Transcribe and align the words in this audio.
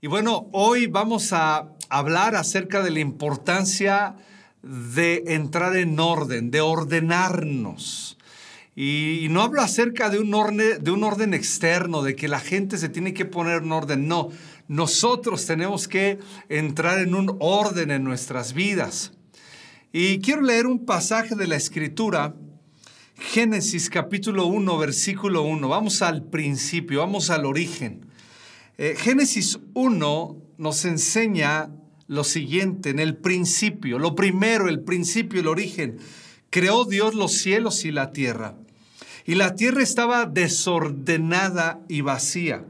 Y 0.00 0.06
bueno, 0.06 0.48
hoy 0.52 0.86
vamos 0.86 1.32
a 1.32 1.72
hablar 1.88 2.36
acerca 2.36 2.84
de 2.84 2.92
la 2.92 3.00
importancia 3.00 4.14
de 4.62 5.24
entrar 5.26 5.76
en 5.76 5.98
orden, 5.98 6.52
de 6.52 6.60
ordenarnos. 6.60 8.16
Y, 8.76 9.26
no 9.30 9.42
hablo 9.42 9.60
acerca 9.60 10.08
de 10.08 10.20
un, 10.20 10.32
orden, 10.34 10.84
de 10.84 10.90
un 10.92 11.02
orden 11.02 11.34
externo, 11.34 12.02
de 12.02 12.14
que 12.14 12.28
la 12.28 12.38
gente 12.38 12.78
se 12.78 12.88
tiene 12.88 13.12
que 13.12 13.24
poner 13.24 13.64
en 13.64 13.72
orden. 13.72 14.06
No, 14.06 14.28
nosotros 14.68 15.46
tenemos 15.46 15.88
que 15.88 16.20
entrar 16.48 17.00
en 17.00 17.16
un 17.16 17.36
orden 17.40 17.90
en 17.90 18.04
nuestras 18.04 18.52
vidas. 18.52 19.10
Y 19.92 20.20
quiero 20.20 20.42
leer 20.42 20.68
un 20.68 20.86
pasaje 20.86 21.34
de 21.34 21.48
la 21.48 21.56
Escritura, 21.56 22.36
Génesis 23.16 23.90
capítulo 23.90 24.46
1, 24.46 24.78
versículo 24.78 25.42
1. 25.42 25.68
Vamos 25.68 26.02
al 26.02 26.22
principio, 26.22 27.00
vamos 27.00 27.30
al 27.30 27.46
origen. 27.46 28.07
Eh, 28.80 28.94
Génesis 28.96 29.58
1 29.74 30.36
nos 30.56 30.84
enseña 30.84 31.68
lo 32.06 32.22
siguiente, 32.22 32.90
en 32.90 33.00
el 33.00 33.16
principio, 33.16 33.98
lo 33.98 34.14
primero, 34.14 34.68
el 34.68 34.80
principio, 34.80 35.40
el 35.40 35.48
origen. 35.48 35.98
Creó 36.48 36.84
Dios 36.84 37.14
los 37.14 37.32
cielos 37.32 37.84
y 37.84 37.90
la 37.90 38.12
tierra. 38.12 38.54
Y 39.26 39.34
la 39.34 39.56
tierra 39.56 39.82
estaba 39.82 40.26
desordenada 40.26 41.80
y 41.88 42.02
vacía. 42.02 42.64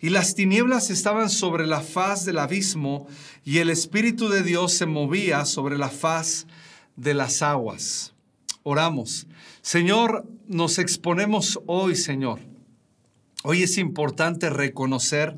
Y 0.00 0.10
las 0.10 0.34
tinieblas 0.34 0.90
estaban 0.90 1.30
sobre 1.30 1.68
la 1.68 1.80
faz 1.80 2.24
del 2.24 2.38
abismo, 2.38 3.06
y 3.44 3.58
el 3.58 3.70
Espíritu 3.70 4.28
de 4.28 4.42
Dios 4.42 4.72
se 4.72 4.86
movía 4.86 5.44
sobre 5.44 5.78
la 5.78 5.88
faz 5.88 6.48
de 6.96 7.14
las 7.14 7.42
aguas. 7.42 8.12
Oramos. 8.64 9.28
Señor, 9.62 10.26
nos 10.48 10.78
exponemos 10.80 11.60
hoy, 11.66 11.94
Señor 11.94 12.53
Hoy 13.46 13.62
es 13.62 13.76
importante 13.76 14.48
reconocer 14.48 15.36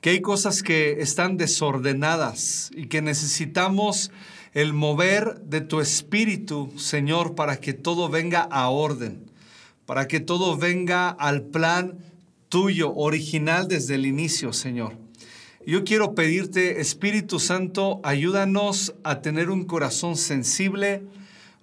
que 0.00 0.10
hay 0.10 0.20
cosas 0.20 0.62
que 0.62 1.00
están 1.00 1.36
desordenadas 1.38 2.70
y 2.72 2.86
que 2.86 3.02
necesitamos 3.02 4.12
el 4.54 4.74
mover 4.74 5.40
de 5.40 5.60
tu 5.60 5.80
espíritu, 5.80 6.72
Señor, 6.76 7.34
para 7.34 7.56
que 7.56 7.72
todo 7.72 8.08
venga 8.10 8.42
a 8.42 8.68
orden, 8.68 9.28
para 9.86 10.06
que 10.06 10.20
todo 10.20 10.56
venga 10.56 11.08
al 11.08 11.42
plan 11.42 11.98
tuyo, 12.48 12.94
original 12.94 13.66
desde 13.66 13.96
el 13.96 14.06
inicio, 14.06 14.52
Señor. 14.52 14.96
Yo 15.66 15.82
quiero 15.82 16.14
pedirte, 16.14 16.80
Espíritu 16.80 17.40
Santo, 17.40 18.00
ayúdanos 18.04 18.94
a 19.02 19.20
tener 19.20 19.50
un 19.50 19.64
corazón 19.64 20.16
sensible, 20.16 21.02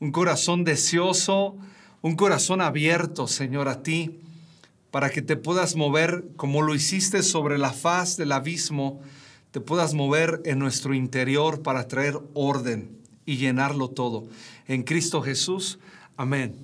un 0.01 0.11
corazón 0.11 0.65
deseoso, 0.65 1.55
un 2.01 2.17
corazón 2.17 2.59
abierto, 2.59 3.29
Señor, 3.29 3.69
a 3.69 3.81
ti 3.81 4.19
para 4.91 5.09
que 5.09 5.21
te 5.21 5.35
puedas 5.35 5.75
mover 5.75 6.25
como 6.35 6.61
lo 6.61 6.73
hiciste 6.73 7.23
sobre 7.23 7.57
la 7.57 7.73
faz 7.73 8.17
del 8.17 8.31
abismo, 8.31 9.01
te 9.51 9.59
puedas 9.59 9.93
mover 9.93 10.41
en 10.45 10.59
nuestro 10.59 10.93
interior 10.93 11.61
para 11.61 11.87
traer 11.87 12.19
orden 12.33 12.97
y 13.25 13.37
llenarlo 13.37 13.89
todo. 13.89 14.27
En 14.67 14.83
Cristo 14.83 15.21
Jesús, 15.21 15.79
amén. 16.15 16.55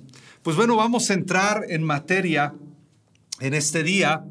Pues 0.42 0.56
bueno, 0.56 0.76
vamos 0.76 1.10
a 1.10 1.14
entrar 1.14 1.64
en 1.68 1.82
materia 1.82 2.54
en 3.40 3.54
este 3.54 3.82
día. 3.82 4.24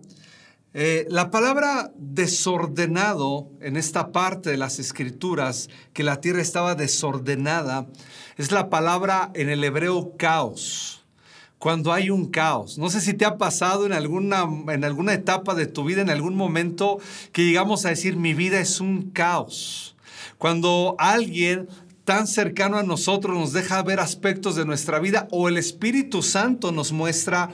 Eh, 0.74 1.06
la 1.10 1.30
palabra 1.30 1.92
desordenado 1.98 3.50
en 3.62 3.78
esta 3.78 4.12
parte 4.12 4.50
de 4.50 4.58
las 4.58 4.80
escrituras, 4.80 5.70
que 5.94 6.04
la 6.04 6.20
tierra 6.20 6.42
estaba 6.42 6.74
desordenada, 6.74 7.88
es 8.38 8.52
la 8.52 8.70
palabra 8.70 9.32
en 9.36 9.50
el 9.50 9.64
hebreo 9.64 10.18
caos 10.18 11.03
cuando 11.64 11.94
hay 11.94 12.10
un 12.10 12.26
caos. 12.26 12.78
No 12.78 12.90
sé 12.90 13.00
si 13.00 13.14
te 13.14 13.24
ha 13.24 13.38
pasado 13.38 13.86
en 13.86 13.94
alguna, 13.94 14.44
en 14.68 14.84
alguna 14.84 15.14
etapa 15.14 15.56
de 15.56 15.66
tu 15.66 15.86
vida, 15.86 16.02
en 16.02 16.10
algún 16.10 16.36
momento, 16.36 17.00
que 17.32 17.46
llegamos 17.46 17.86
a 17.86 17.90
decir, 17.90 18.18
mi 18.18 18.34
vida 18.34 18.60
es 18.60 18.82
un 18.82 19.12
caos. 19.12 19.96
Cuando 20.38 20.98
alguien 21.00 21.70
tan 22.04 22.28
cercano 22.28 22.76
a 22.76 22.84
nosotros 22.84 23.38
nos 23.38 23.54
deja 23.54 23.82
ver 23.82 24.02
aspectos 24.02 24.58
de 24.58 24.66
nuestra 24.66 25.00
vida 25.00 25.30
o 25.32 25.48
el 25.48 25.56
Espíritu 25.56 26.22
Santo 26.22 26.74
nos 26.74 26.92
muestra 26.92 27.50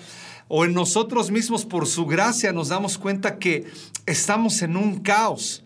o 0.48 0.66
en 0.66 0.74
nosotros 0.74 1.30
mismos 1.30 1.68
por 1.68 1.86
su 1.86 2.08
gracia 2.08 2.52
nos 2.52 2.70
damos 2.70 2.98
cuenta 2.98 3.38
que 3.38 3.68
estamos 4.08 4.64
en 4.64 4.76
un 4.76 5.02
caos. 5.02 5.64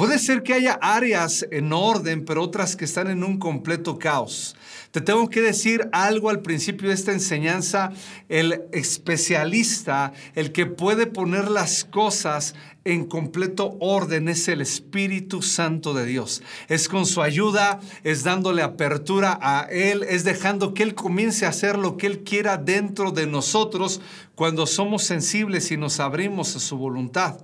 Puede 0.00 0.18
ser 0.18 0.42
que 0.42 0.54
haya 0.54 0.78
áreas 0.80 1.46
en 1.50 1.74
orden, 1.74 2.24
pero 2.24 2.42
otras 2.42 2.74
que 2.74 2.86
están 2.86 3.10
en 3.10 3.22
un 3.22 3.38
completo 3.38 3.98
caos. 3.98 4.56
Te 4.92 5.02
tengo 5.02 5.28
que 5.28 5.42
decir 5.42 5.90
algo 5.92 6.30
al 6.30 6.40
principio 6.40 6.88
de 6.88 6.94
esta 6.94 7.12
enseñanza. 7.12 7.92
El 8.30 8.62
especialista, 8.72 10.14
el 10.34 10.52
que 10.52 10.64
puede 10.64 11.06
poner 11.06 11.50
las 11.50 11.84
cosas 11.84 12.54
en 12.84 13.04
completo 13.04 13.76
orden 13.78 14.30
es 14.30 14.48
el 14.48 14.62
Espíritu 14.62 15.42
Santo 15.42 15.92
de 15.92 16.06
Dios. 16.06 16.42
Es 16.68 16.88
con 16.88 17.04
su 17.04 17.20
ayuda, 17.20 17.78
es 18.02 18.24
dándole 18.24 18.62
apertura 18.62 19.38
a 19.42 19.66
Él, 19.70 20.06
es 20.08 20.24
dejando 20.24 20.72
que 20.72 20.82
Él 20.82 20.94
comience 20.94 21.44
a 21.44 21.50
hacer 21.50 21.76
lo 21.76 21.98
que 21.98 22.06
Él 22.06 22.20
quiera 22.20 22.56
dentro 22.56 23.10
de 23.10 23.26
nosotros 23.26 24.00
cuando 24.34 24.66
somos 24.66 25.02
sensibles 25.02 25.70
y 25.70 25.76
nos 25.76 26.00
abrimos 26.00 26.56
a 26.56 26.58
su 26.58 26.78
voluntad. 26.78 27.38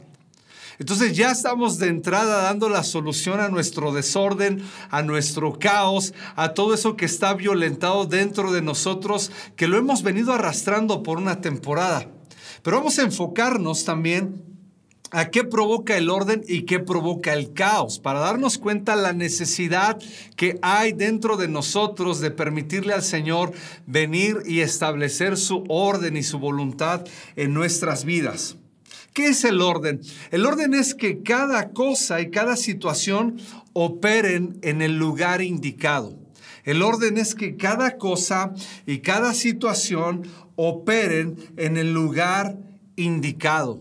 Entonces 0.78 1.16
ya 1.16 1.30
estamos 1.30 1.78
de 1.78 1.88
entrada 1.88 2.42
dando 2.42 2.68
la 2.68 2.82
solución 2.82 3.40
a 3.40 3.48
nuestro 3.48 3.92
desorden, 3.92 4.62
a 4.90 5.02
nuestro 5.02 5.58
caos, 5.58 6.12
a 6.34 6.54
todo 6.54 6.74
eso 6.74 6.96
que 6.96 7.06
está 7.06 7.34
violentado 7.34 8.04
dentro 8.04 8.52
de 8.52 8.62
nosotros, 8.62 9.30
que 9.56 9.68
lo 9.68 9.78
hemos 9.78 10.02
venido 10.02 10.32
arrastrando 10.32 11.02
por 11.02 11.18
una 11.18 11.40
temporada. 11.40 12.08
Pero 12.62 12.78
vamos 12.78 12.98
a 12.98 13.02
enfocarnos 13.02 13.84
también 13.84 14.42
a 15.12 15.30
qué 15.30 15.44
provoca 15.44 15.96
el 15.96 16.10
orden 16.10 16.42
y 16.46 16.62
qué 16.62 16.80
provoca 16.80 17.32
el 17.32 17.52
caos, 17.52 17.98
para 17.98 18.20
darnos 18.20 18.58
cuenta 18.58 18.96
la 18.96 19.12
necesidad 19.12 19.98
que 20.36 20.58
hay 20.62 20.92
dentro 20.92 21.36
de 21.36 21.48
nosotros 21.48 22.20
de 22.20 22.30
permitirle 22.30 22.92
al 22.92 23.02
Señor 23.02 23.52
venir 23.86 24.42
y 24.46 24.60
establecer 24.60 25.36
su 25.36 25.64
orden 25.68 26.16
y 26.16 26.22
su 26.22 26.38
voluntad 26.38 27.06
en 27.36 27.54
nuestras 27.54 28.04
vidas. 28.04 28.56
¿Qué 29.16 29.28
es 29.28 29.44
el 29.44 29.62
orden? 29.62 30.02
El 30.30 30.44
orden 30.44 30.74
es 30.74 30.94
que 30.94 31.22
cada 31.22 31.70
cosa 31.70 32.20
y 32.20 32.30
cada 32.30 32.54
situación 32.54 33.38
operen 33.72 34.58
en 34.60 34.82
el 34.82 34.98
lugar 34.98 35.40
indicado. 35.40 36.18
El 36.64 36.82
orden 36.82 37.16
es 37.16 37.34
que 37.34 37.56
cada 37.56 37.96
cosa 37.96 38.52
y 38.84 38.98
cada 38.98 39.32
situación 39.32 40.24
operen 40.54 41.36
en 41.56 41.78
el 41.78 41.94
lugar 41.94 42.58
indicado. 42.94 43.80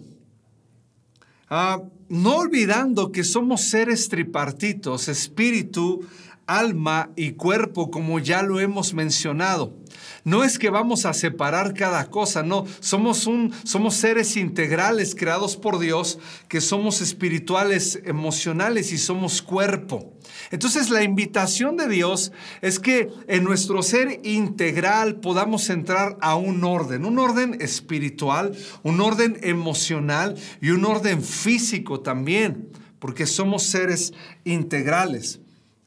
Ah, 1.50 1.82
no 2.08 2.38
olvidando 2.38 3.12
que 3.12 3.26
somos 3.26 3.66
seres 3.66 4.08
tripartitos, 4.08 5.10
espíritu, 5.10 6.08
alma 6.48 7.12
y 7.16 7.32
cuerpo, 7.32 7.92
como 7.92 8.20
ya 8.20 8.44
lo 8.44 8.60
hemos 8.60 8.94
mencionado. 8.94 9.76
No 10.24 10.44
es 10.44 10.58
que 10.58 10.70
vamos 10.70 11.06
a 11.06 11.14
separar 11.14 11.74
cada 11.74 12.10
cosa, 12.10 12.44
no, 12.44 12.66
somos 12.80 13.28
un 13.28 13.54
somos 13.64 13.96
seres 13.96 14.36
integrales 14.38 15.16
creados 15.16 15.56
por 15.56 15.80
Dios, 15.80 16.20
que 16.48 16.62
somos 16.62 17.02
espirituales, 17.02 18.00
emocionales 18.06 18.92
y 18.92 18.98
somos 18.98 19.42
cuerpo. 19.42 20.14
Entonces 20.52 20.90
la 20.90 21.04
invitación 21.04 21.78
de 21.78 21.88
Dios 21.88 22.32
es 22.62 22.80
que 22.80 23.10
en 23.28 23.44
nuestro 23.44 23.84
ser 23.84 24.20
integral 24.24 25.20
podamos 25.20 25.70
entrar 25.70 26.18
a 26.22 26.36
un 26.36 26.64
orden, 26.64 27.06
un 27.06 27.20
orden 27.20 27.58
espiritual, 27.62 28.56
un 28.84 29.02
orden 29.02 29.38
emocional 29.42 30.36
y 30.62 30.72
un 30.72 30.86
orden 30.86 31.22
físico 31.22 32.02
también, 32.02 32.70
porque 33.00 33.28
somos 33.28 33.64
seres 33.64 34.14
integrales. 34.44 35.40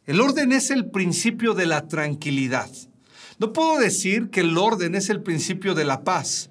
El 0.09 0.23
orden 0.23 0.53
es 0.53 0.71
el 0.71 0.87
principio 0.87 1.53
de 1.53 1.67
la 1.67 1.87
tranquilidad. 1.87 2.71
No 3.39 3.53
puedo 3.53 3.79
decir 3.79 4.31
que 4.31 4.41
el 4.41 4.57
orden 4.57 4.95
es 4.95 5.11
el 5.11 5.23
principio 5.23 5.75
de 5.75 5.85
la 5.85 6.03
paz, 6.03 6.49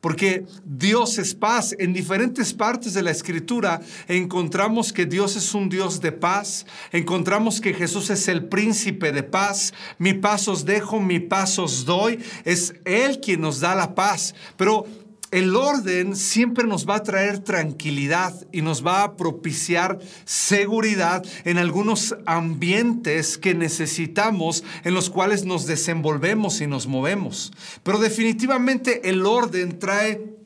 porque 0.00 0.46
Dios 0.64 1.18
es 1.18 1.34
paz. 1.34 1.74
En 1.80 1.92
diferentes 1.92 2.54
partes 2.54 2.94
de 2.94 3.02
la 3.02 3.10
escritura 3.10 3.80
encontramos 4.06 4.92
que 4.92 5.06
Dios 5.06 5.34
es 5.34 5.54
un 5.54 5.68
Dios 5.68 6.00
de 6.00 6.12
paz, 6.12 6.66
encontramos 6.92 7.60
que 7.60 7.74
Jesús 7.74 8.10
es 8.10 8.28
el 8.28 8.44
príncipe 8.44 9.10
de 9.10 9.24
paz, 9.24 9.74
mi 9.98 10.14
paz 10.14 10.46
os 10.46 10.64
dejo, 10.64 11.00
mi 11.00 11.18
paz 11.18 11.58
os 11.58 11.84
doy, 11.84 12.20
es 12.44 12.74
Él 12.84 13.18
quien 13.18 13.40
nos 13.40 13.58
da 13.58 13.74
la 13.74 13.96
paz. 13.96 14.36
Pero 14.56 14.86
el 15.30 15.54
orden 15.54 16.16
siempre 16.16 16.66
nos 16.66 16.88
va 16.88 16.96
a 16.96 17.02
traer 17.02 17.38
tranquilidad 17.38 18.34
y 18.50 18.62
nos 18.62 18.84
va 18.84 19.04
a 19.04 19.16
propiciar 19.16 19.98
seguridad 20.24 21.24
en 21.44 21.58
algunos 21.58 22.16
ambientes 22.26 23.38
que 23.38 23.54
necesitamos, 23.54 24.64
en 24.84 24.94
los 24.94 25.08
cuales 25.08 25.44
nos 25.44 25.66
desenvolvemos 25.66 26.60
y 26.60 26.66
nos 26.66 26.86
movemos. 26.86 27.52
Pero 27.82 27.98
definitivamente 27.98 29.08
el 29.08 29.24
orden 29.24 29.78
trae 29.78 30.39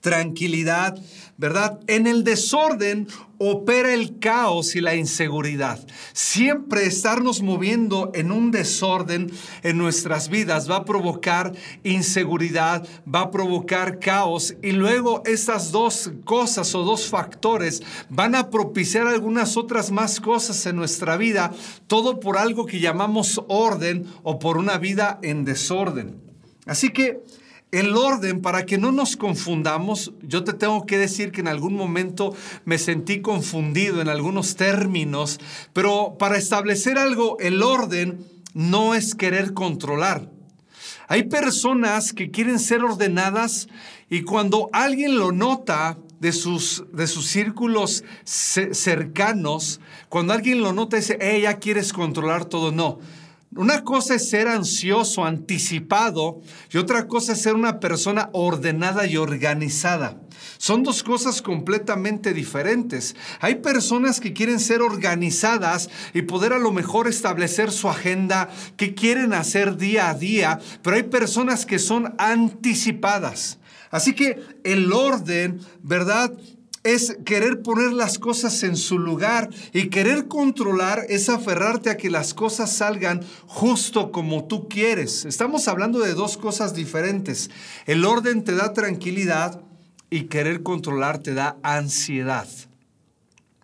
tranquilidad, 0.00 0.98
¿verdad? 1.36 1.80
En 1.86 2.06
el 2.06 2.24
desorden 2.24 3.08
opera 3.38 3.94
el 3.94 4.18
caos 4.18 4.74
y 4.74 4.80
la 4.80 4.96
inseguridad. 4.96 5.84
Siempre 6.12 6.86
estarnos 6.86 7.42
moviendo 7.42 8.10
en 8.14 8.32
un 8.32 8.50
desorden 8.50 9.30
en 9.62 9.78
nuestras 9.78 10.28
vidas 10.28 10.68
va 10.68 10.76
a 10.76 10.84
provocar 10.84 11.52
inseguridad, 11.84 12.86
va 13.12 13.22
a 13.22 13.30
provocar 13.30 14.00
caos 14.00 14.56
y 14.62 14.72
luego 14.72 15.22
estas 15.24 15.70
dos 15.70 16.10
cosas 16.24 16.74
o 16.74 16.82
dos 16.82 17.06
factores 17.06 17.82
van 18.08 18.34
a 18.34 18.50
propiciar 18.50 19.06
algunas 19.06 19.56
otras 19.56 19.90
más 19.92 20.20
cosas 20.20 20.66
en 20.66 20.76
nuestra 20.76 21.16
vida, 21.16 21.52
todo 21.86 22.18
por 22.18 22.36
algo 22.36 22.66
que 22.66 22.80
llamamos 22.80 23.40
orden 23.46 24.06
o 24.22 24.38
por 24.38 24.58
una 24.58 24.78
vida 24.78 25.20
en 25.22 25.44
desorden. 25.44 26.20
Así 26.66 26.90
que 26.90 27.22
el 27.70 27.96
orden, 27.96 28.40
para 28.40 28.64
que 28.64 28.78
no 28.78 28.92
nos 28.92 29.16
confundamos, 29.16 30.12
yo 30.22 30.42
te 30.44 30.54
tengo 30.54 30.86
que 30.86 30.98
decir 30.98 31.32
que 31.32 31.40
en 31.40 31.48
algún 31.48 31.74
momento 31.74 32.34
me 32.64 32.78
sentí 32.78 33.20
confundido 33.20 34.00
en 34.00 34.08
algunos 34.08 34.56
términos, 34.56 35.38
pero 35.72 36.16
para 36.18 36.38
establecer 36.38 36.98
algo, 36.98 37.38
el 37.40 37.62
orden 37.62 38.24
no 38.54 38.94
es 38.94 39.14
querer 39.14 39.52
controlar. 39.52 40.30
Hay 41.08 41.24
personas 41.24 42.12
que 42.12 42.30
quieren 42.30 42.58
ser 42.58 42.84
ordenadas 42.84 43.68
y 44.10 44.22
cuando 44.22 44.70
alguien 44.72 45.18
lo 45.18 45.32
nota 45.32 45.98
de 46.20 46.32
sus, 46.32 46.84
de 46.92 47.06
sus 47.06 47.26
círculos 47.26 48.04
cercanos, 48.24 49.80
cuando 50.08 50.32
alguien 50.32 50.60
lo 50.60 50.72
nota 50.72 50.96
dice, 50.96 51.18
hey, 51.20 51.42
ya 51.42 51.58
quieres 51.58 51.92
controlar 51.92 52.44
todo, 52.46 52.72
no. 52.72 52.98
Una 53.58 53.82
cosa 53.82 54.14
es 54.14 54.30
ser 54.30 54.46
ansioso, 54.46 55.24
anticipado, 55.24 56.40
y 56.70 56.78
otra 56.78 57.08
cosa 57.08 57.32
es 57.32 57.42
ser 57.42 57.56
una 57.56 57.80
persona 57.80 58.30
ordenada 58.32 59.04
y 59.04 59.16
organizada. 59.16 60.20
Son 60.58 60.84
dos 60.84 61.02
cosas 61.02 61.42
completamente 61.42 62.34
diferentes. 62.34 63.16
Hay 63.40 63.56
personas 63.56 64.20
que 64.20 64.32
quieren 64.32 64.60
ser 64.60 64.80
organizadas 64.80 65.90
y 66.14 66.22
poder 66.22 66.52
a 66.52 66.60
lo 66.60 66.70
mejor 66.70 67.08
establecer 67.08 67.72
su 67.72 67.88
agenda, 67.88 68.48
que 68.76 68.94
quieren 68.94 69.32
hacer 69.32 69.76
día 69.76 70.08
a 70.08 70.14
día, 70.14 70.60
pero 70.84 70.94
hay 70.94 71.02
personas 71.02 71.66
que 71.66 71.80
son 71.80 72.14
anticipadas. 72.16 73.58
Así 73.90 74.12
que 74.12 74.40
el 74.62 74.92
orden, 74.92 75.58
¿verdad? 75.82 76.32
Es 76.84 77.16
querer 77.24 77.62
poner 77.62 77.92
las 77.92 78.18
cosas 78.18 78.62
en 78.62 78.76
su 78.76 78.98
lugar 78.98 79.50
y 79.72 79.88
querer 79.88 80.28
controlar 80.28 81.06
es 81.08 81.28
aferrarte 81.28 81.90
a 81.90 81.96
que 81.96 82.10
las 82.10 82.34
cosas 82.34 82.72
salgan 82.72 83.24
justo 83.46 84.12
como 84.12 84.44
tú 84.44 84.68
quieres. 84.68 85.24
Estamos 85.24 85.68
hablando 85.68 86.00
de 86.00 86.14
dos 86.14 86.36
cosas 86.36 86.74
diferentes. 86.74 87.50
El 87.86 88.04
orden 88.04 88.44
te 88.44 88.54
da 88.54 88.72
tranquilidad 88.72 89.60
y 90.10 90.24
querer 90.24 90.62
controlar 90.62 91.18
te 91.18 91.34
da 91.34 91.56
ansiedad. 91.62 92.48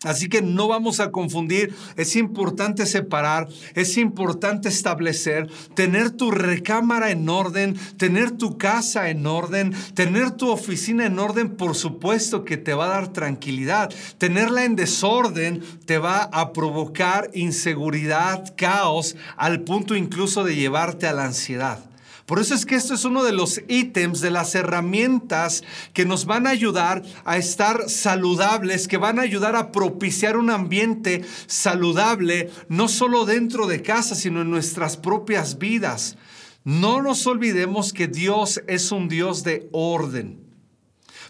Así 0.05 0.29
que 0.29 0.43
no 0.43 0.69
vamos 0.69 1.01
a 1.01 1.11
confundir, 1.11 1.75
es 1.97 2.17
importante 2.17 2.87
separar, 2.87 3.49
es 3.75 3.97
importante 3.97 4.69
establecer, 4.69 5.51
tener 5.75 6.11
tu 6.11 6.31
recámara 6.31 7.11
en 7.11 7.29
orden, 7.29 7.77
tener 7.97 8.33
tu 8.33 8.59
casa 8.59 9.09
en 9.11 9.27
orden, 9.27 9.75
tener 9.95 10.31
tu 10.33 10.51
oficina 10.51 11.06
en 11.06 11.19
orden, 11.19 11.56
por 11.56 11.75
supuesto 11.75 12.45
que 12.45 12.56
te 12.56 12.75
va 12.75 12.87
a 12.87 13.01
dar 13.01 13.12
tranquilidad. 13.12 13.93
Tenerla 14.19 14.65
en 14.65 14.77
desorden 14.77 15.62
te 15.87 15.99
va 15.99 16.23
a 16.23 16.53
provocar 16.53 17.31
inseguridad, 17.35 18.55
caos, 18.56 19.17
al 19.37 19.62
punto 19.62 19.97
incluso 19.97 20.45
de 20.45 20.55
llevarte 20.55 21.06
a 21.06 21.12
la 21.12 21.25
ansiedad. 21.25 21.94
Por 22.26 22.38
eso 22.38 22.55
es 22.55 22.65
que 22.65 22.75
esto 22.75 22.94
es 22.94 23.05
uno 23.05 23.23
de 23.23 23.32
los 23.32 23.61
ítems, 23.69 24.23
de 24.23 24.31
las 24.31 24.55
herramientas 24.55 25.62
que 25.93 26.06
nos 26.06 26.25
van 26.25 26.47
a 26.47 26.50
ayudar 26.50 27.03
a 27.25 27.37
estar 27.37 27.91
saludables, 27.91 28.88
que 28.88 28.97
van 28.97 29.19
a 29.19 29.23
ayudar 29.23 29.56
a 29.56 29.73
propiciar 29.73 30.38
un 30.38 30.49
ambiente 30.49 31.23
saludable, 31.47 32.50
no 32.69 32.88
solo 32.88 33.26
dentro 33.26 33.67
de 33.67 33.82
casa, 33.82 34.15
sino 34.15 34.41
en 34.41 34.50
nuestras 34.50 34.97
propias 34.97 35.59
vidas. 35.59 36.17
No 36.65 37.03
nos 37.03 37.26
olvidemos 37.26 37.93
que 37.93 38.09
Dios 38.09 38.62
es 38.69 38.91
un 38.91 39.09
Dios 39.09 39.44
de 39.44 39.69
orden. 39.73 40.44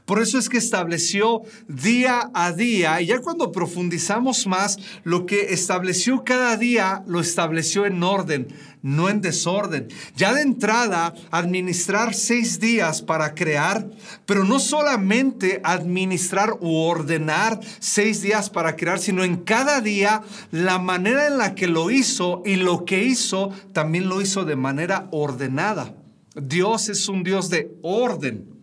Por 0.04 0.20
eso 0.20 0.38
es 0.38 0.50
que 0.50 0.58
estableció 0.58 1.42
día 1.66 2.30
a 2.34 2.52
día, 2.52 3.00
y 3.00 3.06
ya 3.06 3.20
cuando 3.20 3.52
profundizamos 3.52 4.46
más, 4.46 4.78
lo 5.02 5.24
que 5.24 5.54
estableció 5.54 6.24
cada 6.24 6.58
día 6.58 7.02
lo 7.06 7.20
estableció 7.20 7.86
en 7.86 8.02
orden, 8.02 8.48
no 8.82 9.08
en 9.08 9.22
desorden. 9.22 9.88
Ya 10.14 10.34
de 10.34 10.42
entrada, 10.42 11.14
administrar 11.30 12.12
seis 12.12 12.60
días 12.60 13.00
para 13.00 13.34
crear, 13.34 13.88
pero 14.26 14.44
no 14.44 14.60
solamente 14.60 15.62
administrar 15.64 16.52
u 16.60 16.76
ordenar 16.76 17.58
seis 17.78 18.20
días 18.20 18.50
para 18.50 18.76
crear, 18.76 18.98
sino 18.98 19.24
en 19.24 19.36
cada 19.36 19.80
día 19.80 20.20
la 20.50 20.78
manera 20.78 21.28
en 21.28 21.38
la 21.38 21.54
que 21.54 21.66
lo 21.66 21.90
hizo 21.90 22.42
y 22.44 22.56
lo 22.56 22.84
que 22.84 23.04
hizo 23.04 23.52
también 23.72 24.10
lo 24.10 24.20
hizo 24.20 24.44
de 24.44 24.56
manera 24.56 25.08
ordenada. 25.12 25.94
Dios 26.34 26.90
es 26.90 27.08
un 27.08 27.22
Dios 27.22 27.48
de 27.48 27.74
orden. 27.80 28.53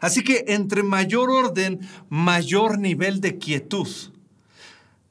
Así 0.00 0.22
que 0.22 0.44
entre 0.48 0.82
mayor 0.82 1.30
orden, 1.30 1.80
mayor 2.08 2.78
nivel 2.78 3.20
de 3.20 3.38
quietud. 3.38 3.88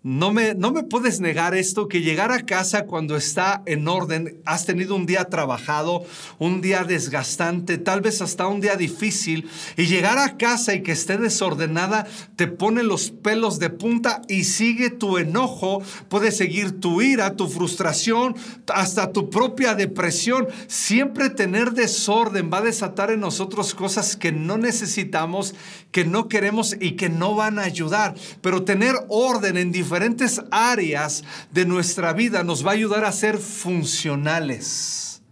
No 0.09 0.31
me, 0.31 0.55
no 0.55 0.71
me 0.71 0.83
puedes 0.83 1.19
negar 1.19 1.53
esto, 1.53 1.89
que 1.89 1.99
llegar 1.99 2.31
a 2.31 2.45
casa 2.45 2.85
cuando 2.85 3.17
está 3.17 3.61
en 3.65 3.89
orden, 3.89 4.39
has 4.45 4.65
tenido 4.65 4.95
un 4.95 5.05
día 5.05 5.25
trabajado, 5.25 6.05
un 6.39 6.61
día 6.61 6.85
desgastante, 6.85 7.77
tal 7.77 7.99
vez 7.99 8.21
hasta 8.21 8.47
un 8.47 8.61
día 8.61 8.77
difícil, 8.77 9.49
y 9.75 9.87
llegar 9.87 10.17
a 10.17 10.37
casa 10.37 10.73
y 10.73 10.81
que 10.81 10.93
esté 10.93 11.17
desordenada 11.17 12.07
te 12.37 12.47
pone 12.47 12.83
los 12.83 13.11
pelos 13.11 13.59
de 13.59 13.69
punta 13.69 14.21
y 14.29 14.45
sigue 14.45 14.91
tu 14.91 15.17
enojo, 15.17 15.81
puede 16.07 16.31
seguir 16.31 16.79
tu 16.79 17.01
ira, 17.01 17.35
tu 17.35 17.49
frustración, 17.49 18.33
hasta 18.73 19.11
tu 19.11 19.29
propia 19.29 19.75
depresión. 19.75 20.47
Siempre 20.67 21.29
tener 21.31 21.73
desorden 21.73 22.49
va 22.49 22.59
a 22.59 22.61
desatar 22.61 23.11
en 23.11 23.19
nosotros 23.19 23.75
cosas 23.75 24.15
que 24.15 24.31
no 24.31 24.57
necesitamos, 24.57 25.53
que 25.91 26.05
no 26.05 26.29
queremos 26.29 26.77
y 26.79 26.91
que 26.91 27.09
no 27.09 27.35
van 27.35 27.59
a 27.59 27.63
ayudar. 27.63 28.15
Pero 28.39 28.63
tener 28.63 28.93
orden 29.09 29.57
en 29.57 29.73
diferentes 29.97 30.39
áreas 30.51 31.23
de 31.51 31.65
nuestra 31.65 32.13
vida 32.13 32.43
nos 32.43 32.63
va 32.63 32.71
a 32.71 32.73
ayudar 32.75 33.03
a 33.03 33.11
ser 33.11 33.39
funcionales. 33.39 35.23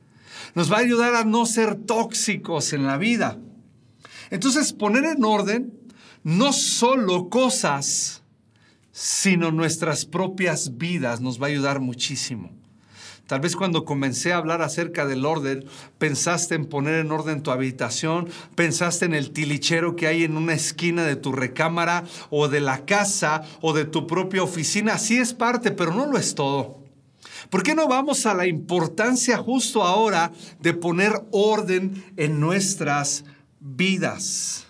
Nos 0.55 0.71
va 0.71 0.77
a 0.77 0.79
ayudar 0.79 1.13
a 1.13 1.23
no 1.23 1.45
ser 1.45 1.75
tóxicos 1.75 2.73
en 2.73 2.87
la 2.87 2.97
vida. 2.97 3.37
Entonces, 4.31 4.73
poner 4.73 5.05
en 5.05 5.23
orden 5.23 5.71
no 6.23 6.51
solo 6.51 7.29
cosas, 7.29 8.23
sino 8.91 9.51
nuestras 9.51 10.03
propias 10.05 10.77
vidas 10.77 11.21
nos 11.21 11.39
va 11.39 11.45
a 11.45 11.49
ayudar 11.49 11.79
muchísimo. 11.79 12.51
Tal 13.27 13.39
vez 13.39 13.55
cuando 13.55 13.85
comencé 13.85 14.33
a 14.33 14.37
hablar 14.37 14.61
acerca 14.61 15.07
del 15.07 15.25
orden, 15.25 15.65
pensaste 15.97 16.53
en 16.53 16.65
poner 16.65 16.95
en 16.99 17.11
orden 17.11 17.41
tu 17.41 17.49
habitación, 17.49 18.29
pensaste 18.53 19.05
en 19.05 19.15
el 19.15 19.31
tilichero 19.31 19.95
que 19.95 20.05
hay 20.05 20.23
en 20.23 20.37
una 20.37 20.53
esquina 20.53 21.03
de 21.03 21.15
tu 21.15 21.31
recámara 21.31 22.03
o 22.29 22.49
de 22.49 22.61
la 22.61 22.85
casa 22.85 23.43
o 23.61 23.73
de 23.73 23.85
tu 23.85 24.05
propia 24.05 24.43
oficina. 24.43 24.99
Sí 24.99 25.17
es 25.17 25.33
parte, 25.33 25.71
pero 25.71 25.91
no 25.91 26.05
lo 26.05 26.19
es 26.19 26.35
todo. 26.35 26.83
¿Por 27.49 27.63
qué 27.63 27.73
no 27.73 27.87
vamos 27.87 28.27
a 28.27 28.35
la 28.35 28.45
importancia 28.45 29.37
justo 29.37 29.81
ahora 29.81 30.31
de 30.59 30.75
poner 30.75 31.13
orden 31.31 32.03
en 32.17 32.39
nuestras 32.39 33.25
vidas? 33.59 34.67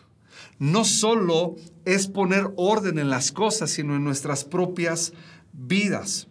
No 0.60 0.86
solo 0.86 1.56
es 1.84 2.08
poner 2.08 2.52
orden 2.56 3.00
en 3.00 3.10
las 3.10 3.34
cosas, 3.34 3.70
sino 3.72 3.98
en 3.98 4.06
nuestras 4.06 4.46
propias 4.46 5.12
vidas. 5.52 6.28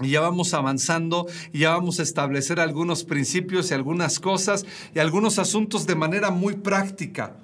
Y 0.00 0.10
ya 0.10 0.20
vamos 0.20 0.54
avanzando 0.54 1.26
y 1.52 1.60
ya 1.60 1.70
vamos 1.70 2.00
a 2.00 2.02
establecer 2.02 2.58
algunos 2.58 3.04
principios 3.04 3.70
y 3.70 3.74
algunas 3.74 4.18
cosas 4.18 4.66
y 4.94 4.98
algunos 4.98 5.38
asuntos 5.38 5.86
de 5.86 5.94
manera 5.94 6.30
muy 6.30 6.54
práctica. 6.54 7.36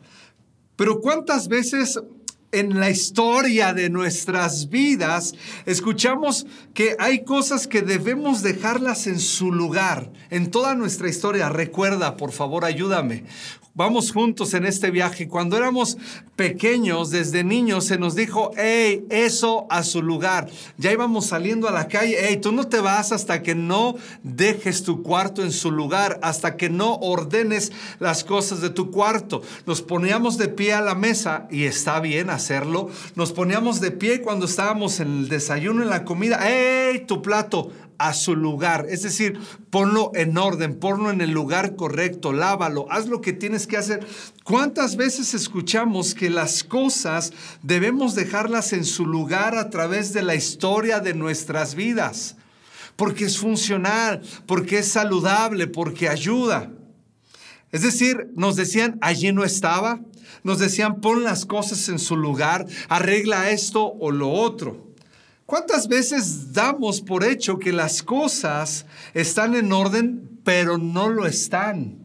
Pero 0.74 1.00
¿cuántas 1.00 1.48
veces 1.48 2.00
en 2.52 2.80
la 2.80 2.90
historia 2.90 3.72
de 3.72 3.90
nuestras 3.90 4.68
vidas 4.68 5.34
escuchamos 5.66 6.46
que 6.74 6.96
hay 6.98 7.24
cosas 7.24 7.66
que 7.66 7.82
debemos 7.82 8.42
dejarlas 8.42 9.06
en 9.06 9.20
su 9.20 9.52
lugar 9.52 10.12
en 10.30 10.50
toda 10.50 10.74
nuestra 10.74 11.08
historia? 11.08 11.48
Recuerda, 11.48 12.16
por 12.16 12.32
favor, 12.32 12.64
ayúdame. 12.64 13.24
Vamos 13.72 14.10
juntos 14.10 14.52
en 14.54 14.66
este 14.66 14.90
viaje. 14.90 15.28
Cuando 15.28 15.56
éramos 15.56 15.96
pequeños, 16.34 17.10
desde 17.10 17.44
niños, 17.44 17.84
se 17.84 17.98
nos 17.98 18.16
dijo, 18.16 18.50
hey, 18.56 19.06
eso 19.10 19.68
a 19.70 19.84
su 19.84 20.02
lugar. 20.02 20.50
Ya 20.76 20.90
íbamos 20.90 21.26
saliendo 21.26 21.68
a 21.68 21.72
la 21.72 21.86
calle, 21.86 22.16
hey, 22.20 22.38
tú 22.42 22.50
no 22.50 22.66
te 22.66 22.80
vas 22.80 23.12
hasta 23.12 23.42
que 23.42 23.54
no 23.54 23.94
dejes 24.24 24.82
tu 24.82 25.04
cuarto 25.04 25.44
en 25.44 25.52
su 25.52 25.70
lugar, 25.70 26.18
hasta 26.22 26.56
que 26.56 26.68
no 26.68 26.96
ordenes 26.96 27.70
las 28.00 28.24
cosas 28.24 28.60
de 28.60 28.70
tu 28.70 28.90
cuarto. 28.90 29.40
Nos 29.66 29.82
poníamos 29.82 30.36
de 30.36 30.48
pie 30.48 30.72
a 30.72 30.80
la 30.80 30.96
mesa 30.96 31.46
y 31.48 31.64
está 31.64 32.00
bien, 32.00 32.28
hacerlo. 32.40 32.88
Nos 33.14 33.32
poníamos 33.32 33.80
de 33.80 33.90
pie 33.90 34.22
cuando 34.22 34.46
estábamos 34.46 35.00
en 35.00 35.08
el 35.08 35.28
desayuno, 35.28 35.82
en 35.82 35.90
la 35.90 36.04
comida. 36.04 36.40
¡Ey, 36.48 37.06
tu 37.06 37.22
plato! 37.22 37.70
a 38.00 38.14
su 38.14 38.34
lugar. 38.34 38.86
Es 38.88 39.02
decir, 39.02 39.38
ponlo 39.68 40.10
en 40.14 40.38
orden, 40.38 40.80
ponlo 40.80 41.10
en 41.10 41.20
el 41.20 41.32
lugar 41.32 41.76
correcto, 41.76 42.32
lávalo, 42.32 42.86
haz 42.90 43.08
lo 43.08 43.20
que 43.20 43.34
tienes 43.34 43.66
que 43.66 43.76
hacer. 43.76 44.06
¿Cuántas 44.42 44.96
veces 44.96 45.34
escuchamos 45.34 46.14
que 46.14 46.30
las 46.30 46.64
cosas 46.64 47.34
debemos 47.62 48.14
dejarlas 48.14 48.72
en 48.72 48.86
su 48.86 49.04
lugar 49.04 49.54
a 49.54 49.68
través 49.68 50.14
de 50.14 50.22
la 50.22 50.34
historia 50.34 51.00
de 51.00 51.12
nuestras 51.12 51.74
vidas? 51.74 52.36
Porque 52.96 53.26
es 53.26 53.36
funcional, 53.36 54.22
porque 54.46 54.78
es 54.78 54.88
saludable, 54.88 55.66
porque 55.66 56.08
ayuda. 56.08 56.70
Es 57.72 57.82
decir, 57.82 58.30
nos 58.34 58.56
decían, 58.56 58.98
allí 59.00 59.32
no 59.32 59.44
estaba, 59.44 60.00
nos 60.42 60.58
decían, 60.58 61.00
pon 61.00 61.22
las 61.22 61.46
cosas 61.46 61.88
en 61.88 61.98
su 61.98 62.16
lugar, 62.16 62.66
arregla 62.88 63.50
esto 63.50 63.84
o 63.86 64.10
lo 64.10 64.30
otro. 64.30 64.90
¿Cuántas 65.46 65.88
veces 65.88 66.52
damos 66.52 67.00
por 67.00 67.24
hecho 67.24 67.58
que 67.58 67.72
las 67.72 68.02
cosas 68.02 68.86
están 69.14 69.54
en 69.54 69.72
orden, 69.72 70.38
pero 70.44 70.78
no 70.78 71.08
lo 71.08 71.26
están? 71.26 71.98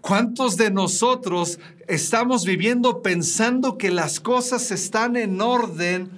¿Cuántos 0.00 0.56
de 0.56 0.70
nosotros 0.70 1.58
estamos 1.88 2.44
viviendo 2.44 3.02
pensando 3.02 3.78
que 3.78 3.90
las 3.90 4.20
cosas 4.20 4.70
están 4.70 5.16
en 5.16 5.40
orden, 5.40 6.10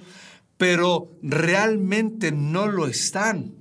pero 0.57 1.11
realmente 1.21 2.31
no 2.31 2.67
lo 2.67 2.87
están? 2.87 3.55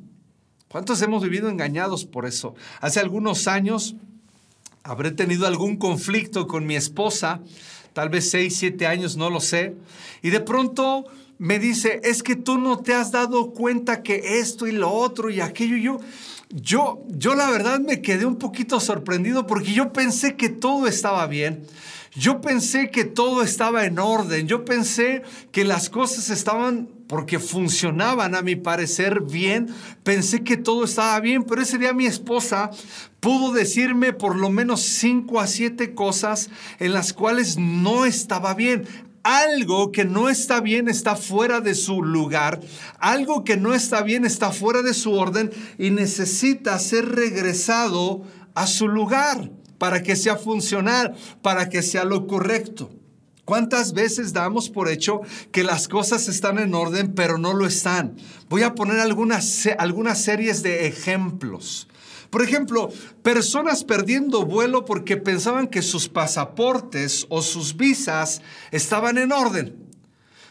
¿Cuántos 0.69 1.01
hemos 1.03 1.23
vivido 1.23 1.49
engañados 1.49 2.05
por 2.05 2.27
eso? 2.27 2.55
Hace 2.81 3.01
algunos 3.01 3.47
años 3.47 3.97
habré 4.85 5.11
tenido 5.11 5.47
algún 5.47 5.77
conflicto 5.77 6.47
con 6.47 6.67
mi 6.67 6.77
esposa, 6.77 7.41
tal 7.93 8.09
vez 8.09 8.31
seis, 8.31 8.57
siete 8.57 8.87
años, 8.87 9.17
no 9.17 9.31
lo 9.31 9.41
sé, 9.41 9.75
y 10.23 10.31
de 10.31 10.41
pronto 10.41 11.05
me 11.39 11.59
dice, 11.59 12.01
es 12.05 12.23
que 12.23 12.37
tú 12.37 12.59
no 12.59 12.79
te 12.79 12.95
has 12.95 13.11
dado 13.11 13.51
cuenta 13.51 14.03
que 14.03 14.39
esto 14.39 14.67
y 14.67 14.73
lo 14.73 14.91
otro 14.93 15.31
y 15.31 15.41
aquello 15.41 15.77
yo, 15.77 16.01
yo, 16.51 17.03
yo 17.09 17.35
la 17.35 17.51
verdad 17.51 17.81
me 17.81 18.01
quedé 18.01 18.27
un 18.27 18.37
poquito 18.37 18.79
sorprendido 18.79 19.47
porque 19.47 19.73
yo 19.73 19.93
pensé 19.93 20.37
que 20.37 20.51
todo 20.51 20.87
estaba 20.87 21.27
bien. 21.27 21.65
Yo 22.15 22.43
pensé 22.43 22.91
que 22.91 23.05
todo 23.05 23.43
estaba 23.43 23.87
en 23.87 23.99
orden. 23.99 24.47
Yo 24.47 24.67
pensé 24.67 25.23
que 25.51 25.65
las 25.65 25.89
cosas 25.89 26.29
estaban 26.29 26.89
porque 27.13 27.39
funcionaban 27.39 28.35
a 28.35 28.41
mi 28.41 28.57
parecer 28.57 29.21
bien. 29.21 29.69
Pensé 30.03 30.43
que 30.45 30.57
todo 30.57 30.85
estaba 30.85 31.21
bien, 31.21 31.45
pero 31.45 31.61
ese 31.61 31.77
día 31.77 31.93
mi 31.93 32.07
esposa 32.07 32.71
pudo 33.21 33.53
decirme 33.53 34.15
por 34.15 34.35
lo 34.35 34.49
menos 34.49 34.81
cinco 34.81 35.39
a 35.39 35.47
siete 35.47 35.93
cosas 35.93 36.49
en 36.79 36.95
las 36.95 37.13
cuales 37.13 37.59
no 37.59 38.07
estaba 38.07 38.55
bien 38.55 38.89
algo 39.25 39.93
que 39.93 40.07
no 40.07 40.31
está 40.31 40.63
bien 40.63 40.89
está 40.89 41.15
fuera 41.15 41.61
de 41.61 41.75
su 41.75 42.03
lugar, 42.03 42.61
algo 42.99 43.45
que 43.45 43.59
no 43.59 43.75
está 43.75 44.03
bien 44.03 44.25
está 44.25 44.51
fuera 44.51 44.81
de 44.81 44.95
su 44.95 45.13
orden 45.13 45.51
y 45.79 45.91
necesita 45.91 46.79
ser 46.79 47.11
regresado 47.11 48.23
a 48.55 48.67
su 48.67 48.89
lugar 48.89 49.51
para 49.77 50.03
que 50.03 50.17
sea 50.17 50.37
funcional, 50.37 51.15
para 51.43 51.69
que 51.69 51.83
sea 51.83 52.05
lo 52.05 52.27
correcto. 52.27 52.91
¿Cuántas 53.45 53.93
veces 53.93 54.33
damos 54.33 54.71
por 54.71 54.89
hecho 54.89 55.21
que 55.51 55.65
las 55.65 55.89
cosas 55.89 56.29
están 56.29 56.61
en 56.61 56.75
orden, 56.75 57.13
pero 57.13 57.39
no 57.39 57.55
lo 57.55 57.67
están? 57.67 58.15
Voy 58.49 58.63
a 58.63 58.75
poner 58.77 59.01
algunas, 59.01 59.69
algunas 59.79 60.23
series 60.23 60.63
de 60.63 60.87
ejemplos. 60.87 61.89
Por 62.31 62.43
ejemplo, 62.43 62.89
personas 63.23 63.83
perdiendo 63.83 64.47
vuelo 64.47 64.85
porque 64.85 65.17
pensaban 65.17 65.67
que 65.67 65.83
sus 65.83 66.09
pasaportes 66.09 67.27
o 67.31 67.43
sus 67.43 67.77
visas 67.77 68.43
estaban 68.71 69.19
en 69.19 69.33
orden. 69.33 69.77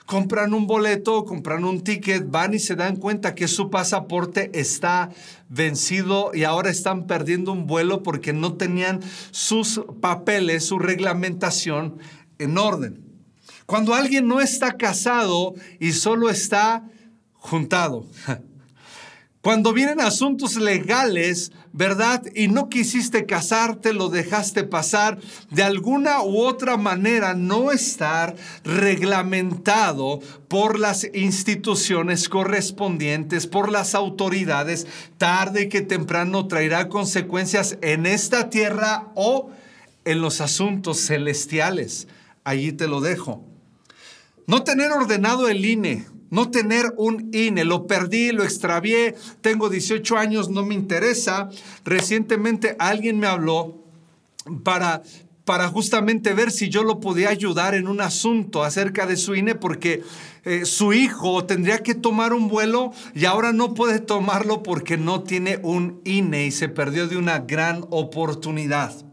Compran 0.06 0.54
un 0.54 0.68
boleto, 0.68 1.24
compran 1.24 1.64
un 1.64 1.82
ticket, 1.82 2.30
van 2.30 2.54
y 2.54 2.60
se 2.60 2.76
dan 2.76 2.98
cuenta 2.98 3.34
que 3.34 3.48
su 3.48 3.70
pasaporte 3.70 4.52
está 4.54 5.10
vencido 5.48 6.32
y 6.34 6.44
ahora 6.44 6.70
están 6.70 7.08
perdiendo 7.08 7.54
un 7.54 7.66
vuelo 7.66 8.04
porque 8.04 8.34
no 8.34 8.54
tenían 8.54 9.00
sus 9.32 9.82
papeles, 10.02 10.66
su 10.66 10.78
reglamentación 10.78 11.98
en 12.42 12.58
orden. 12.58 13.04
Cuando 13.66 13.94
alguien 13.94 14.28
no 14.28 14.42
está 14.42 14.74
casado 14.74 15.54
y 15.80 15.94
solo 15.94 16.30
está 16.30 16.84
juntado. 17.34 18.06
Cuando 19.42 19.74
vienen 19.74 20.00
asuntos 20.02 20.56
legales, 20.56 21.52
¿verdad? 21.74 22.22
Y 22.36 22.48
no 22.48 22.70
quisiste 22.70 23.26
casarte, 23.26 23.92
lo 23.92 24.10
dejaste 24.10 24.64
pasar, 24.64 25.18
de 25.50 25.64
alguna 25.64 26.22
u 26.22 26.42
otra 26.42 26.78
manera 26.78 27.34
no 27.34 27.72
estar 27.72 28.36
reglamentado 28.64 30.20
por 30.48 30.78
las 30.78 31.08
instituciones 31.16 32.30
correspondientes, 32.30 33.48
por 33.48 33.72
las 33.72 33.96
autoridades, 33.96 34.86
tarde 35.18 35.70
que 35.70 35.82
temprano 35.82 36.48
traerá 36.48 36.88
consecuencias 36.88 37.80
en 37.82 38.06
esta 38.06 38.52
tierra 38.52 39.08
o 39.16 39.50
en 40.06 40.22
los 40.22 40.40
asuntos 40.40 41.00
celestiales. 41.08 42.08
Allí 42.44 42.72
te 42.72 42.88
lo 42.88 43.02
dejo. 43.02 43.46
No 44.48 44.64
tener 44.64 44.92
ordenado 44.92 45.48
el 45.48 45.64
INE, 45.66 46.06
no 46.30 46.50
tener 46.50 46.94
un 46.98 47.30
INE. 47.34 47.64
Lo 47.64 47.86
perdí, 47.88 48.32
lo 48.32 48.44
extravié, 48.44 49.16
tengo 49.42 49.70
18 49.70 50.18
años, 50.18 50.50
no 50.50 50.66
me 50.66 50.74
interesa. 50.74 51.50
Recientemente 51.86 52.76
alguien 52.80 53.20
me 53.20 53.28
habló 53.28 53.78
para, 54.64 55.04
para 55.46 55.68
justamente 55.68 56.34
ver 56.34 56.52
si 56.52 56.70
yo 56.70 56.84
lo 56.84 57.00
podía 57.00 57.30
ayudar 57.30 57.76
en 57.76 57.88
un 57.88 58.02
asunto 58.02 58.64
acerca 58.64 59.06
de 59.06 59.18
su 59.18 59.36
INE 59.36 59.56
porque 59.56 60.04
eh, 60.44 60.66
su 60.66 60.94
hijo 60.94 61.46
tendría 61.46 61.84
que 61.84 61.94
tomar 61.94 62.34
un 62.34 62.48
vuelo 62.48 62.92
y 63.14 63.26
ahora 63.26 63.54
no 63.54 63.76
puede 63.76 64.00
tomarlo 64.00 64.64
porque 64.64 64.98
no 64.98 65.22
tiene 65.22 65.60
un 65.62 66.02
INE 66.06 66.48
y 66.48 66.52
se 66.52 66.70
perdió 66.70 67.08
de 67.08 67.18
una 67.18 67.40
gran 67.40 67.86
oportunidad 67.92 69.11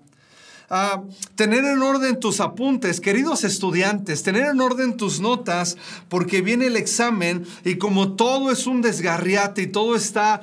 tener 1.34 1.64
en 1.64 1.82
orden 1.82 2.20
tus 2.20 2.40
apuntes, 2.40 3.00
queridos 3.00 3.44
estudiantes, 3.44 4.22
tener 4.22 4.46
en 4.46 4.60
orden 4.60 4.96
tus 4.96 5.20
notas, 5.20 5.76
porque 6.08 6.42
viene 6.42 6.66
el 6.66 6.76
examen 6.76 7.46
y 7.64 7.76
como 7.76 8.14
todo 8.16 8.50
es 8.50 8.66
un 8.66 8.82
desgarriate 8.82 9.62
y 9.62 9.66
todo 9.68 9.96
está 9.96 10.40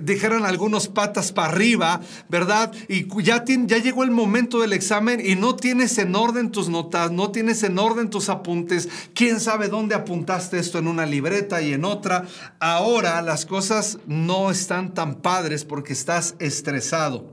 dijeran 0.00 0.44
algunos 0.44 0.88
patas 0.88 1.32
para 1.32 1.48
arriba, 1.48 2.00
¿verdad? 2.28 2.72
Y 2.88 3.06
ya, 3.22 3.44
ya 3.44 3.78
llegó 3.78 4.02
el 4.02 4.10
momento 4.10 4.60
del 4.60 4.72
examen 4.72 5.20
y 5.24 5.36
no 5.36 5.56
tienes 5.56 5.98
en 5.98 6.16
orden 6.16 6.50
tus 6.50 6.68
notas, 6.68 7.10
no 7.10 7.30
tienes 7.30 7.62
en 7.62 7.78
orden 7.78 8.08
tus 8.10 8.28
apuntes, 8.28 8.88
quién 9.14 9.40
sabe 9.40 9.68
dónde 9.68 9.94
apuntaste 9.94 10.58
esto 10.58 10.78
en 10.78 10.88
una 10.88 11.06
libreta 11.06 11.60
y 11.60 11.74
en 11.74 11.84
otra. 11.84 12.24
Ahora 12.60 13.20
las 13.22 13.44
cosas 13.44 13.98
no 14.06 14.50
están 14.50 14.94
tan 14.94 15.16
padres 15.16 15.64
porque 15.64 15.92
estás 15.92 16.34
estresado. 16.38 17.30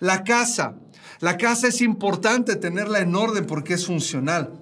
La 0.00 0.24
casa, 0.24 0.74
la 1.22 1.36
casa 1.36 1.68
es 1.68 1.80
importante 1.80 2.56
tenerla 2.56 2.98
en 2.98 3.14
orden 3.14 3.46
porque 3.46 3.74
es 3.74 3.86
funcional. 3.86 4.54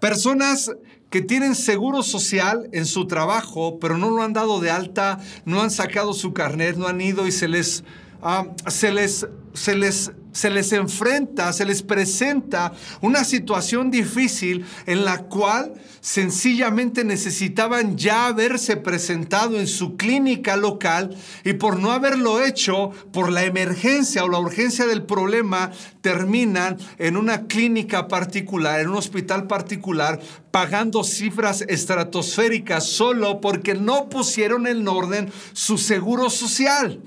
Personas 0.00 0.72
que 1.08 1.22
tienen 1.22 1.54
seguro 1.54 2.02
social 2.02 2.68
en 2.72 2.84
su 2.84 3.06
trabajo, 3.06 3.78
pero 3.78 3.96
no 3.96 4.10
lo 4.10 4.24
han 4.24 4.32
dado 4.32 4.58
de 4.58 4.72
alta, 4.72 5.20
no 5.44 5.62
han 5.62 5.70
sacado 5.70 6.14
su 6.14 6.32
carnet, 6.32 6.76
no 6.76 6.88
han 6.88 7.00
ido 7.00 7.28
y 7.28 7.30
se 7.30 7.46
les, 7.46 7.84
ah, 8.22 8.48
se 8.66 8.90
les, 8.90 9.28
se 9.54 9.76
les 9.76 10.10
se 10.32 10.50
les 10.50 10.72
enfrenta, 10.72 11.52
se 11.52 11.64
les 11.64 11.82
presenta 11.82 12.72
una 13.00 13.24
situación 13.24 13.90
difícil 13.90 14.64
en 14.86 15.04
la 15.04 15.24
cual 15.24 15.74
sencillamente 16.00 17.04
necesitaban 17.04 17.96
ya 17.96 18.26
haberse 18.26 18.76
presentado 18.76 19.60
en 19.60 19.66
su 19.66 19.96
clínica 19.96 20.56
local 20.56 21.16
y 21.44 21.52
por 21.52 21.78
no 21.78 21.92
haberlo 21.92 22.44
hecho, 22.44 22.90
por 23.12 23.30
la 23.30 23.44
emergencia 23.44 24.24
o 24.24 24.28
la 24.28 24.40
urgencia 24.40 24.86
del 24.86 25.04
problema, 25.04 25.70
terminan 26.00 26.78
en 26.98 27.16
una 27.16 27.46
clínica 27.46 28.08
particular, 28.08 28.80
en 28.80 28.88
un 28.88 28.96
hospital 28.96 29.46
particular, 29.46 30.20
pagando 30.50 31.04
cifras 31.04 31.64
estratosféricas 31.68 32.84
solo 32.84 33.40
porque 33.40 33.74
no 33.74 34.08
pusieron 34.08 34.66
en 34.66 34.88
orden 34.88 35.30
su 35.52 35.78
seguro 35.78 36.30
social. 36.30 37.00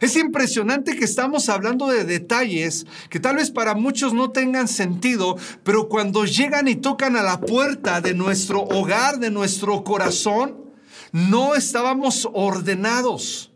Es 0.00 0.16
impresionante 0.16 0.96
que 0.96 1.04
estamos 1.04 1.48
hablando 1.48 1.88
de 1.88 2.04
detalles 2.04 2.86
que 3.10 3.20
tal 3.20 3.36
vez 3.36 3.50
para 3.50 3.74
muchos 3.74 4.12
no 4.12 4.30
tengan 4.30 4.68
sentido, 4.68 5.36
pero 5.64 5.88
cuando 5.88 6.24
llegan 6.24 6.68
y 6.68 6.76
tocan 6.76 7.16
a 7.16 7.22
la 7.22 7.40
puerta 7.40 8.00
de 8.00 8.14
nuestro 8.14 8.62
hogar, 8.62 9.18
de 9.18 9.30
nuestro 9.30 9.84
corazón, 9.84 10.56
no 11.12 11.54
estábamos 11.54 12.28
ordenados. 12.32 13.50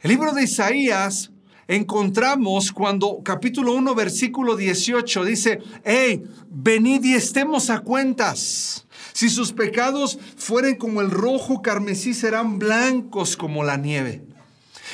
El 0.00 0.10
libro 0.10 0.32
de 0.32 0.44
Isaías 0.44 1.30
encontramos 1.66 2.72
cuando 2.72 3.22
capítulo 3.24 3.72
1 3.74 3.94
versículo 3.94 4.56
18 4.56 5.24
dice, 5.24 5.60
hey, 5.84 6.24
venid 6.50 7.04
y 7.04 7.14
estemos 7.14 7.70
a 7.70 7.80
cuentas. 7.80 8.86
Si 9.12 9.28
sus 9.28 9.52
pecados 9.52 10.18
fueren 10.36 10.76
como 10.76 11.00
el 11.00 11.10
rojo 11.10 11.62
carmesí, 11.62 12.14
serán 12.14 12.58
blancos 12.58 13.36
como 13.36 13.64
la 13.64 13.76
nieve. 13.76 14.33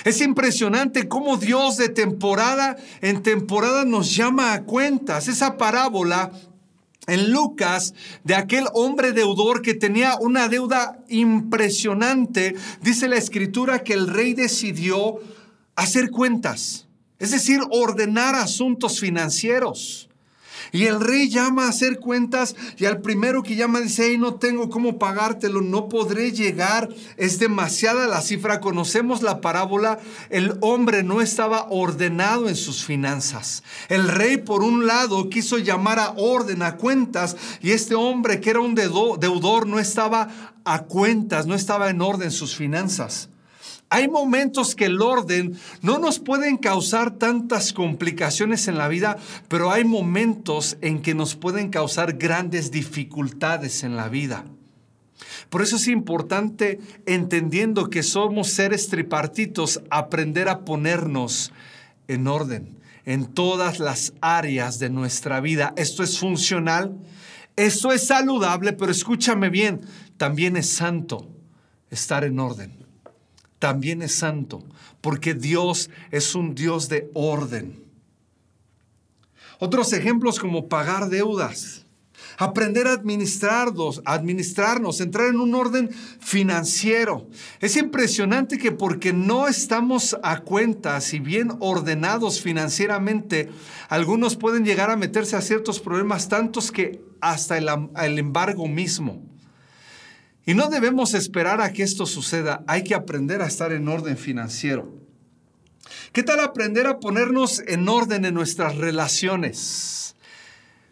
Es 0.04 0.20
impresionante 0.20 1.08
cómo 1.08 1.36
Dios 1.36 1.76
de 1.76 1.88
temporada 1.88 2.76
en 3.00 3.22
temporada 3.22 3.84
nos 3.84 4.14
llama 4.14 4.52
a 4.52 4.62
cuentas. 4.62 5.28
Esa 5.28 5.56
parábola 5.56 6.32
en 7.06 7.32
Lucas 7.32 7.94
de 8.24 8.34
aquel 8.34 8.66
hombre 8.74 9.12
deudor 9.12 9.62
que 9.62 9.74
tenía 9.74 10.16
una 10.20 10.48
deuda 10.48 10.98
impresionante, 11.08 12.54
dice 12.82 13.08
la 13.08 13.16
escritura 13.16 13.82
que 13.82 13.94
el 13.94 14.08
rey 14.08 14.34
decidió 14.34 15.16
hacer 15.76 16.10
cuentas, 16.10 16.86
es 17.18 17.30
decir, 17.30 17.60
ordenar 17.70 18.34
asuntos 18.34 19.00
financieros. 19.00 20.09
Y 20.72 20.84
el 20.84 21.00
rey 21.00 21.28
llama 21.28 21.66
a 21.66 21.70
hacer 21.70 21.98
cuentas 21.98 22.54
y 22.76 22.84
al 22.84 23.00
primero 23.00 23.42
que 23.42 23.56
llama 23.56 23.80
dice, 23.80 24.08
hey, 24.08 24.18
no 24.18 24.34
tengo 24.34 24.70
cómo 24.70 24.98
pagártelo, 24.98 25.62
no 25.62 25.88
podré 25.88 26.32
llegar, 26.32 26.88
es 27.16 27.38
demasiada 27.38 28.06
la 28.06 28.20
cifra. 28.20 28.60
Conocemos 28.60 29.22
la 29.22 29.40
parábola, 29.40 29.98
el 30.28 30.56
hombre 30.60 31.02
no 31.02 31.20
estaba 31.20 31.66
ordenado 31.70 32.48
en 32.48 32.56
sus 32.56 32.84
finanzas. 32.84 33.62
El 33.88 34.08
rey 34.08 34.36
por 34.36 34.62
un 34.62 34.86
lado 34.86 35.28
quiso 35.30 35.58
llamar 35.58 35.98
a 35.98 36.10
orden, 36.16 36.62
a 36.62 36.76
cuentas, 36.76 37.36
y 37.60 37.70
este 37.70 37.94
hombre 37.94 38.40
que 38.40 38.50
era 38.50 38.60
un 38.60 38.74
deudor 38.74 39.66
no 39.66 39.78
estaba 39.78 40.28
a 40.64 40.82
cuentas, 40.84 41.46
no 41.46 41.54
estaba 41.54 41.90
en 41.90 42.02
orden 42.02 42.30
sus 42.30 42.54
finanzas. 42.54 43.29
Hay 43.92 44.06
momentos 44.06 44.76
que 44.76 44.84
el 44.84 45.02
orden 45.02 45.58
no 45.82 45.98
nos 45.98 46.20
pueden 46.20 46.58
causar 46.58 47.10
tantas 47.10 47.72
complicaciones 47.72 48.68
en 48.68 48.78
la 48.78 48.86
vida, 48.86 49.18
pero 49.48 49.72
hay 49.72 49.82
momentos 49.82 50.78
en 50.80 51.02
que 51.02 51.12
nos 51.12 51.34
pueden 51.34 51.70
causar 51.70 52.12
grandes 52.12 52.70
dificultades 52.70 53.82
en 53.82 53.96
la 53.96 54.08
vida. 54.08 54.44
Por 55.48 55.60
eso 55.60 55.74
es 55.74 55.88
importante, 55.88 56.78
entendiendo 57.04 57.90
que 57.90 58.04
somos 58.04 58.52
seres 58.52 58.86
tripartitos, 58.88 59.82
aprender 59.90 60.48
a 60.48 60.64
ponernos 60.64 61.52
en 62.06 62.28
orden 62.28 62.78
en 63.04 63.26
todas 63.26 63.80
las 63.80 64.12
áreas 64.20 64.78
de 64.78 64.88
nuestra 64.88 65.40
vida. 65.40 65.74
Esto 65.76 66.04
es 66.04 66.16
funcional, 66.16 66.96
esto 67.56 67.90
es 67.90 68.06
saludable, 68.06 68.72
pero 68.72 68.92
escúchame 68.92 69.48
bien, 69.48 69.80
también 70.16 70.56
es 70.56 70.68
santo 70.68 71.26
estar 71.90 72.22
en 72.22 72.38
orden 72.38 72.79
también 73.60 74.02
es 74.02 74.16
santo, 74.16 74.64
porque 75.00 75.34
Dios 75.34 75.90
es 76.10 76.34
un 76.34 76.56
Dios 76.56 76.88
de 76.88 77.08
orden. 77.14 77.84
Otros 79.60 79.92
ejemplos 79.92 80.40
como 80.40 80.68
pagar 80.68 81.10
deudas, 81.10 81.84
aprender 82.38 82.86
a 82.86 82.94
administrarnos, 82.94 84.00
administrarnos, 84.06 85.02
entrar 85.02 85.28
en 85.28 85.38
un 85.38 85.54
orden 85.54 85.90
financiero. 86.20 87.28
Es 87.60 87.76
impresionante 87.76 88.56
que 88.56 88.72
porque 88.72 89.12
no 89.12 89.46
estamos 89.46 90.16
a 90.22 90.40
cuenta, 90.40 90.98
si 91.02 91.18
bien 91.18 91.52
ordenados 91.60 92.40
financieramente, 92.40 93.50
algunos 93.90 94.36
pueden 94.36 94.64
llegar 94.64 94.90
a 94.90 94.96
meterse 94.96 95.36
a 95.36 95.42
ciertos 95.42 95.80
problemas, 95.80 96.30
tantos 96.30 96.72
que 96.72 97.02
hasta 97.20 97.58
el 97.58 98.18
embargo 98.18 98.66
mismo. 98.66 99.29
Y 100.46 100.54
no 100.54 100.68
debemos 100.68 101.14
esperar 101.14 101.60
a 101.60 101.72
que 101.72 101.82
esto 101.82 102.06
suceda, 102.06 102.64
hay 102.66 102.82
que 102.82 102.94
aprender 102.94 103.42
a 103.42 103.46
estar 103.46 103.72
en 103.72 103.88
orden 103.88 104.16
financiero. 104.16 105.00
¿Qué 106.12 106.22
tal 106.22 106.40
aprender 106.40 106.86
a 106.86 106.98
ponernos 106.98 107.62
en 107.66 107.88
orden 107.88 108.24
en 108.24 108.34
nuestras 108.34 108.76
relaciones? 108.76 110.16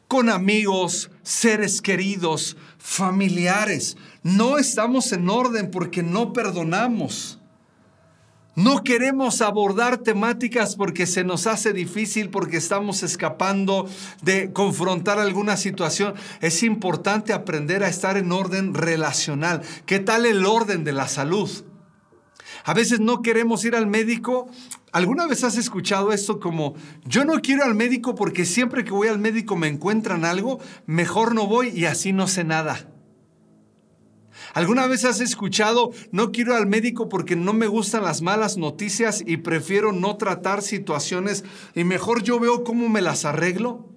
Con 0.07 0.31
amigos, 0.31 1.11
seres 1.23 1.83
queridos, 1.83 2.57
familiares. 2.79 3.97
No 4.23 4.59
estamos 4.59 5.13
en 5.13 5.29
orden 5.29 5.71
porque 5.71 6.03
no 6.03 6.33
perdonamos. 6.33 7.39
No 8.59 8.83
queremos 8.83 9.41
abordar 9.41 9.99
temáticas 9.99 10.75
porque 10.75 11.07
se 11.07 11.23
nos 11.23 11.47
hace 11.47 11.73
difícil, 11.73 12.29
porque 12.29 12.57
estamos 12.57 13.05
escapando 13.05 13.89
de 14.21 14.53
confrontar 14.53 15.21
alguna 15.21 15.57
situación. 15.57 16.15
Es 16.41 16.65
importante 16.65 17.33
aprender 17.33 17.85
a 17.85 17.89
estar 17.89 18.17
en 18.17 18.33
orden 18.33 18.75
relacional. 18.75 19.63
¿Qué 19.87 20.01
tal 20.01 20.27
el 20.27 20.45
orden 20.45 20.83
de 20.83 20.91
la 20.91 21.07
salud? 21.07 21.49
A 22.65 22.75
veces 22.75 22.99
no 22.99 23.23
queremos 23.23 23.65
ir 23.65 23.77
al 23.77 23.87
médico. 23.87 24.49
¿Alguna 24.91 25.29
vez 25.29 25.45
has 25.45 25.57
escuchado 25.57 26.11
esto 26.11 26.41
como, 26.41 26.75
yo 27.05 27.25
no 27.25 27.35
quiero 27.41 27.63
al 27.63 27.77
médico 27.77 28.17
porque 28.17 28.45
siempre 28.45 28.83
que 28.83 28.91
voy 28.91 29.07
al 29.07 29.21
médico 29.21 29.55
me 29.55 29.69
encuentran 29.69 30.25
algo, 30.25 30.59
mejor 30.85 31.33
no 31.33 31.47
voy 31.47 31.69
y 31.69 31.85
así 31.85 32.13
no 32.13 32.27
sé 32.27 32.43
nada? 32.43 32.89
¿Alguna 34.59 34.89
vez 34.89 35.05
has 35.05 35.21
escuchado, 35.21 35.93
no 36.11 36.33
quiero 36.33 36.57
al 36.57 36.67
médico 36.67 37.09
porque 37.09 37.37
no 37.37 37.53
me 37.53 37.69
gustan 37.69 38.03
las 38.03 38.23
malas 38.23 38.57
noticias 38.57 39.23
y 39.25 39.37
prefiero 39.37 39.93
no 39.93 40.17
tratar 40.17 40.63
situaciones 40.63 41.45
y 41.77 41.85
mejor 41.85 42.25
yo 42.25 42.41
veo 42.41 42.65
cómo 42.65 42.89
me 42.89 43.01
las 43.01 43.25
arreglo? 43.25 43.89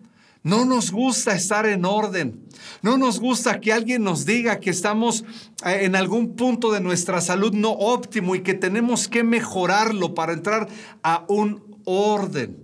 No 0.44 0.64
nos 0.66 0.92
gusta 0.92 1.34
estar 1.34 1.66
en 1.66 1.84
orden. 1.84 2.46
No 2.84 3.00
nos 3.00 3.20
gusta 3.20 3.60
que 3.60 3.74
alguien 3.74 4.04
nos 4.04 4.28
diga 4.28 4.60
que 4.60 4.70
estamos 4.70 5.26
eh, 5.66 5.80
en 5.82 5.96
algún 5.96 6.36
punto 6.36 6.72
de 6.72 6.80
nuestra 6.80 7.22
salud 7.22 7.54
no 7.56 7.72
óptimo 7.72 8.36
y 8.36 8.42
que 8.42 8.54
tenemos 8.54 9.08
que 9.08 9.24
mejorarlo 9.24 10.14
para 10.14 10.34
entrar 10.34 10.70
a 11.02 11.26
un 11.28 11.76
orden. 11.86 12.56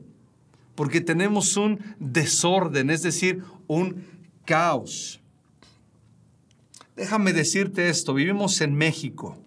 Porque 0.76 1.02
tenemos 1.02 1.58
un 1.58 1.80
desorden, 1.98 2.92
es 2.92 3.02
decir, 3.02 3.42
un 3.66 4.06
caos. 4.46 5.20
Déjame 6.98 7.32
decirte 7.32 7.90
esto, 7.90 8.16
vivimos 8.16 8.60
en 8.60 8.74
México. 8.74 9.38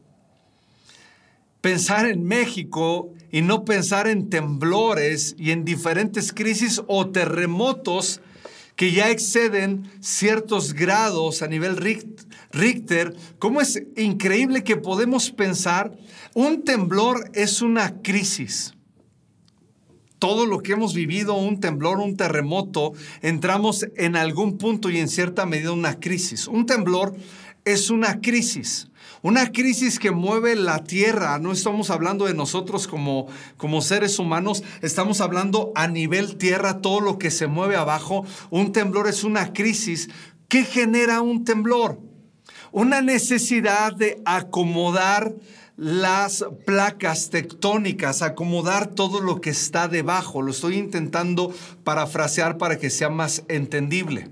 Pensar 1.60 2.06
en 2.06 2.22
México 2.22 3.12
y 3.32 3.42
no 3.42 3.64
pensar 3.64 4.06
en 4.06 4.30
temblores 4.30 5.34
y 5.36 5.50
en 5.50 5.64
diferentes 5.64 6.32
crisis 6.32 6.80
o 6.86 7.10
terremotos 7.10 8.20
que 8.76 8.92
ya 8.92 9.10
exceden 9.10 9.90
ciertos 9.98 10.74
grados 10.74 11.42
a 11.42 11.48
nivel 11.48 11.76
Richter, 12.52 13.16
¿cómo 13.40 13.60
es 13.60 13.82
increíble 13.96 14.62
que 14.62 14.76
podemos 14.76 15.32
pensar 15.32 15.98
un 16.34 16.62
temblor 16.62 17.32
es 17.34 17.62
una 17.62 18.00
crisis? 18.00 18.74
todo 20.20 20.46
lo 20.46 20.60
que 20.62 20.72
hemos 20.72 20.94
vivido, 20.94 21.34
un 21.34 21.58
temblor, 21.58 21.98
un 21.98 22.16
terremoto, 22.16 22.92
entramos 23.22 23.86
en 23.96 24.14
algún 24.14 24.58
punto 24.58 24.90
y 24.90 24.98
en 24.98 25.08
cierta 25.08 25.46
medida 25.46 25.72
una 25.72 25.98
crisis. 25.98 26.46
Un 26.46 26.66
temblor 26.66 27.16
es 27.64 27.90
una 27.90 28.20
crisis. 28.20 28.88
Una 29.22 29.52
crisis 29.52 29.98
que 29.98 30.10
mueve 30.10 30.56
la 30.56 30.82
tierra. 30.82 31.38
No 31.38 31.52
estamos 31.52 31.90
hablando 31.90 32.24
de 32.24 32.34
nosotros 32.34 32.86
como, 32.86 33.26
como 33.58 33.82
seres 33.82 34.18
humanos, 34.18 34.62
estamos 34.80 35.20
hablando 35.20 35.72
a 35.74 35.88
nivel 35.88 36.36
tierra, 36.36 36.80
todo 36.80 37.00
lo 37.00 37.18
que 37.18 37.30
se 37.30 37.46
mueve 37.46 37.76
abajo. 37.76 38.24
Un 38.48 38.72
temblor 38.72 39.08
es 39.08 39.22
una 39.22 39.52
crisis. 39.52 40.08
¿Qué 40.48 40.64
genera 40.64 41.20
un 41.20 41.44
temblor? 41.44 42.00
Una 42.72 43.02
necesidad 43.02 43.92
de 43.92 44.22
acomodar 44.24 45.34
las 45.76 46.44
placas 46.66 47.30
tectónicas, 47.30 48.22
acomodar 48.22 48.88
todo 48.88 49.20
lo 49.20 49.40
que 49.40 49.50
está 49.50 49.86
debajo. 49.88 50.40
Lo 50.40 50.50
estoy 50.50 50.76
intentando 50.76 51.54
parafrasear 51.84 52.58
para 52.58 52.78
que 52.78 52.90
sea 52.90 53.10
más 53.10 53.44
entendible. 53.48 54.30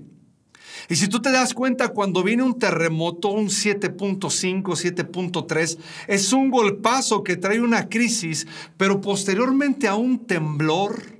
Y 0.89 0.95
si 0.95 1.07
tú 1.07 1.21
te 1.21 1.31
das 1.31 1.53
cuenta, 1.53 1.89
cuando 1.89 2.23
viene 2.23 2.41
un 2.41 2.57
terremoto, 2.57 3.29
un 3.29 3.47
7.5, 3.47 4.63
7.3, 4.63 5.77
es 6.07 6.33
un 6.33 6.49
golpazo 6.49 7.23
que 7.23 7.37
trae 7.37 7.61
una 7.61 7.89
crisis, 7.89 8.47
pero 8.75 8.99
posteriormente 8.99 9.87
a 9.87 9.95
un 9.95 10.25
temblor, 10.25 11.19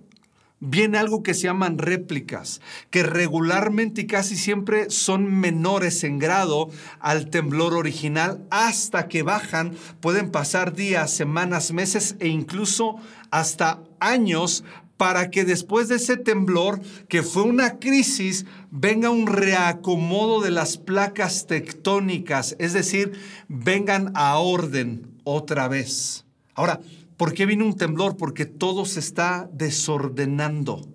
viene 0.59 0.97
algo 0.97 1.23
que 1.23 1.33
se 1.33 1.43
llaman 1.43 1.77
réplicas, 1.77 2.61
que 2.89 3.03
regularmente 3.03 4.01
y 4.01 4.07
casi 4.07 4.35
siempre 4.35 4.89
son 4.89 5.39
menores 5.39 6.03
en 6.03 6.19
grado 6.19 6.69
al 6.99 7.29
temblor 7.29 7.75
original, 7.75 8.43
hasta 8.49 9.07
que 9.07 9.23
bajan, 9.23 9.73
pueden 10.01 10.31
pasar 10.31 10.73
días, 10.73 11.11
semanas, 11.11 11.71
meses 11.71 12.15
e 12.19 12.27
incluso 12.27 12.95
hasta 13.31 13.81
años 13.99 14.63
para 14.99 15.31
que 15.31 15.45
después 15.45 15.87
de 15.87 15.95
ese 15.95 16.17
temblor, 16.17 16.79
que 17.07 17.23
fue 17.23 17.41
una 17.41 17.79
crisis, 17.79 18.45
venga 18.69 19.09
un 19.09 19.25
reacomodo 19.25 20.41
de 20.41 20.51
las 20.51 20.77
placas 20.77 21.47
tectónicas, 21.47 22.55
es 22.59 22.73
decir, 22.73 23.13
vengan 23.47 24.11
a 24.13 24.37
orden 24.37 25.07
otra 25.23 25.67
vez. 25.67 26.25
Ahora, 26.53 26.81
¿Por 27.19 27.33
qué 27.33 27.45
viene 27.45 27.65
un 27.65 27.75
temblor? 27.75 28.15
Porque 28.15 28.45
todo 28.45 28.85
se 28.85 29.01
está 29.01 29.49
desordenando, 29.51 30.87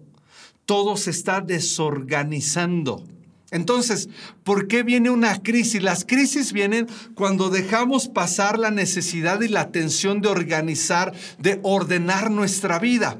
todo 0.64 0.96
se 0.96 1.10
está 1.10 1.42
desorganizando. 1.42 3.04
Entonces, 3.50 4.08
¿por 4.42 4.66
qué 4.66 4.82
viene 4.82 5.10
una 5.10 5.42
crisis? 5.42 5.82
Las 5.82 6.06
crisis 6.06 6.54
vienen 6.54 6.86
cuando 7.14 7.50
dejamos 7.50 8.08
pasar 8.08 8.58
la 8.58 8.70
necesidad 8.70 9.42
y 9.42 9.48
la 9.48 9.70
tensión 9.70 10.22
de 10.22 10.28
organizar, 10.28 11.12
de 11.38 11.60
ordenar 11.62 12.30
nuestra 12.30 12.78
vida. 12.78 13.18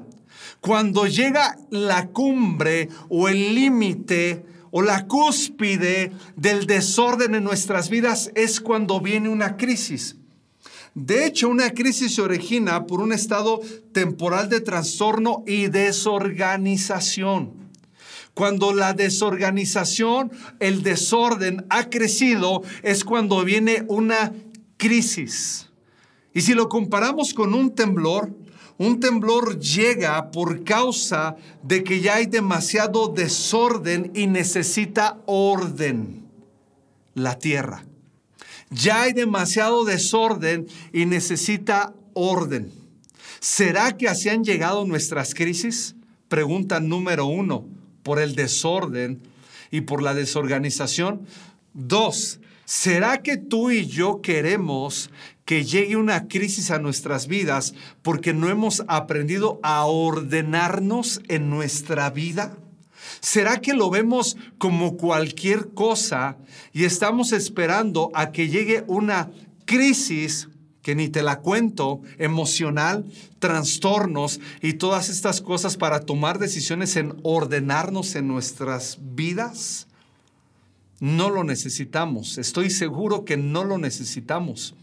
Cuando 0.65 1.07
llega 1.07 1.59
la 1.69 2.07
cumbre 2.07 2.89
o 3.11 3.29
el 3.29 3.55
límite 3.55 4.47
o 4.71 4.81
la 4.81 5.07
cúspide 5.07 6.11
del 6.37 6.65
desorden 6.65 7.35
en 7.35 7.45
nuestras 7.45 7.91
vidas 7.91 8.31
es 8.35 8.63
cuando 8.63 8.99
viene 8.99 9.29
una 9.29 9.59
crisis. 9.59 10.17
De 10.95 11.27
hecho, 11.27 11.51
una 11.51 11.69
crisis 11.73 12.15
se 12.15 12.23
origina 12.23 12.87
por 12.87 13.03
un 13.03 13.13
estado 13.13 13.61
temporal 13.93 14.49
de 14.49 14.63
trastorno 14.63 15.45
y 15.47 15.67
desorganización. 15.67 17.53
Cuando 18.33 18.73
la 18.73 18.95
desorganización, 18.95 20.33
el 20.61 20.83
desorden 20.83 21.67
ha 21.69 21.91
crecido, 21.91 22.63
es 22.83 23.05
cuando 23.05 23.45
viene 23.45 23.85
una 23.89 24.33
crisis. 24.79 25.69
Y 26.33 26.41
si 26.41 26.55
lo 26.55 26.71
comparamos 26.71 27.35
con 27.35 27.53
un 27.53 27.75
temblor, 27.75 28.33
un 28.79 29.01
temblor 29.01 29.61
llega 29.61 30.31
por 30.31 30.65
causa 30.65 31.37
de 31.63 31.85
que 31.85 32.01
ya 32.01 32.17
hay 32.17 32.27
demasiado 32.27 33.09
desorden 33.09 34.11
y 34.15 34.27
necesita 34.27 35.19
orden 35.27 36.25
la 37.15 37.39
tierra. 37.39 37.85
Ya 38.71 39.03
hay 39.03 39.13
demasiado 39.13 39.85
desorden 39.85 40.67
y 40.93 41.07
necesita 41.07 41.95
orden. 42.15 42.73
¿Será 43.39 43.97
que 43.97 44.09
así 44.09 44.29
han 44.29 44.43
llegado 44.43 44.85
nuestras 44.85 45.35
crisis? 45.35 45.95
Pregunta 46.29 46.81
número 46.81 47.27
uno, 47.27 47.67
por 48.03 48.19
el 48.19 48.35
desorden 48.35 49.21
y 49.71 49.83
por 49.83 50.03
la 50.03 50.15
desorganización. 50.15 51.27
Dos, 51.73 52.41
¿será 52.65 53.23
que 53.23 53.37
tú 53.37 53.71
y 53.71 53.87
yo 53.87 54.21
queremos 54.23 55.11
que 55.45 55.65
llegue 55.65 55.97
una 55.97 56.27
crisis 56.29 56.71
a 56.71 56.79
nuestras 56.79 57.27
vidas 57.27 57.75
porque 58.03 58.33
no 58.33 58.49
hemos 58.49 58.83
aprendido 58.89 59.61
a 59.63 59.85
ordenarnos 59.85 61.21
en 61.29 61.51
nuestra 61.51 62.11
vida? 62.11 62.57
¿Será 63.21 63.61
que 63.61 63.75
lo 63.75 63.91
vemos 63.91 64.37
como 64.59 64.97
cualquier 64.97 65.69
cosa 65.75 66.37
y 66.73 66.85
estamos 66.85 67.33
esperando 67.33 68.11
a 68.15 68.33
que 68.33 68.49
llegue 68.49 68.85
una 68.87 69.31
crisis 69.65 70.49
que 70.83 70.95
ni 70.95 71.09
te 71.09 71.23
la 71.23 71.41
cuento, 71.41 72.03
emocional, 72.19 73.07
trastornos 73.39 74.41
y 74.61 74.75
todas 74.75 75.09
estas 75.09 75.41
cosas 75.41 75.79
para 75.79 76.01
tomar 76.01 76.39
decisiones 76.39 76.97
en 76.97 77.15
ordenarnos 77.23 78.15
en 78.15 78.29
nuestras 78.29 78.99
vidas? 79.01 79.87
No 81.01 81.31
lo 81.31 81.45
necesitamos, 81.45 82.39
estoy 82.39 82.71
seguro 82.71 83.25
que 83.25 83.37
no 83.37 83.65
lo 83.65 83.79
necesitamos. 83.79 84.75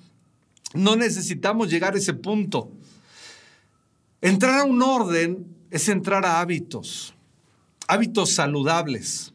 No 0.73 0.95
necesitamos 0.95 1.69
llegar 1.69 1.95
a 1.95 1.97
ese 1.97 2.13
punto. 2.13 2.71
Entrar 4.21 4.59
a 4.59 4.63
un 4.63 4.81
orden 4.81 5.47
es 5.69 5.89
entrar 5.89 6.25
a 6.25 6.39
hábitos, 6.39 7.13
hábitos 7.87 8.35
saludables, 8.35 9.33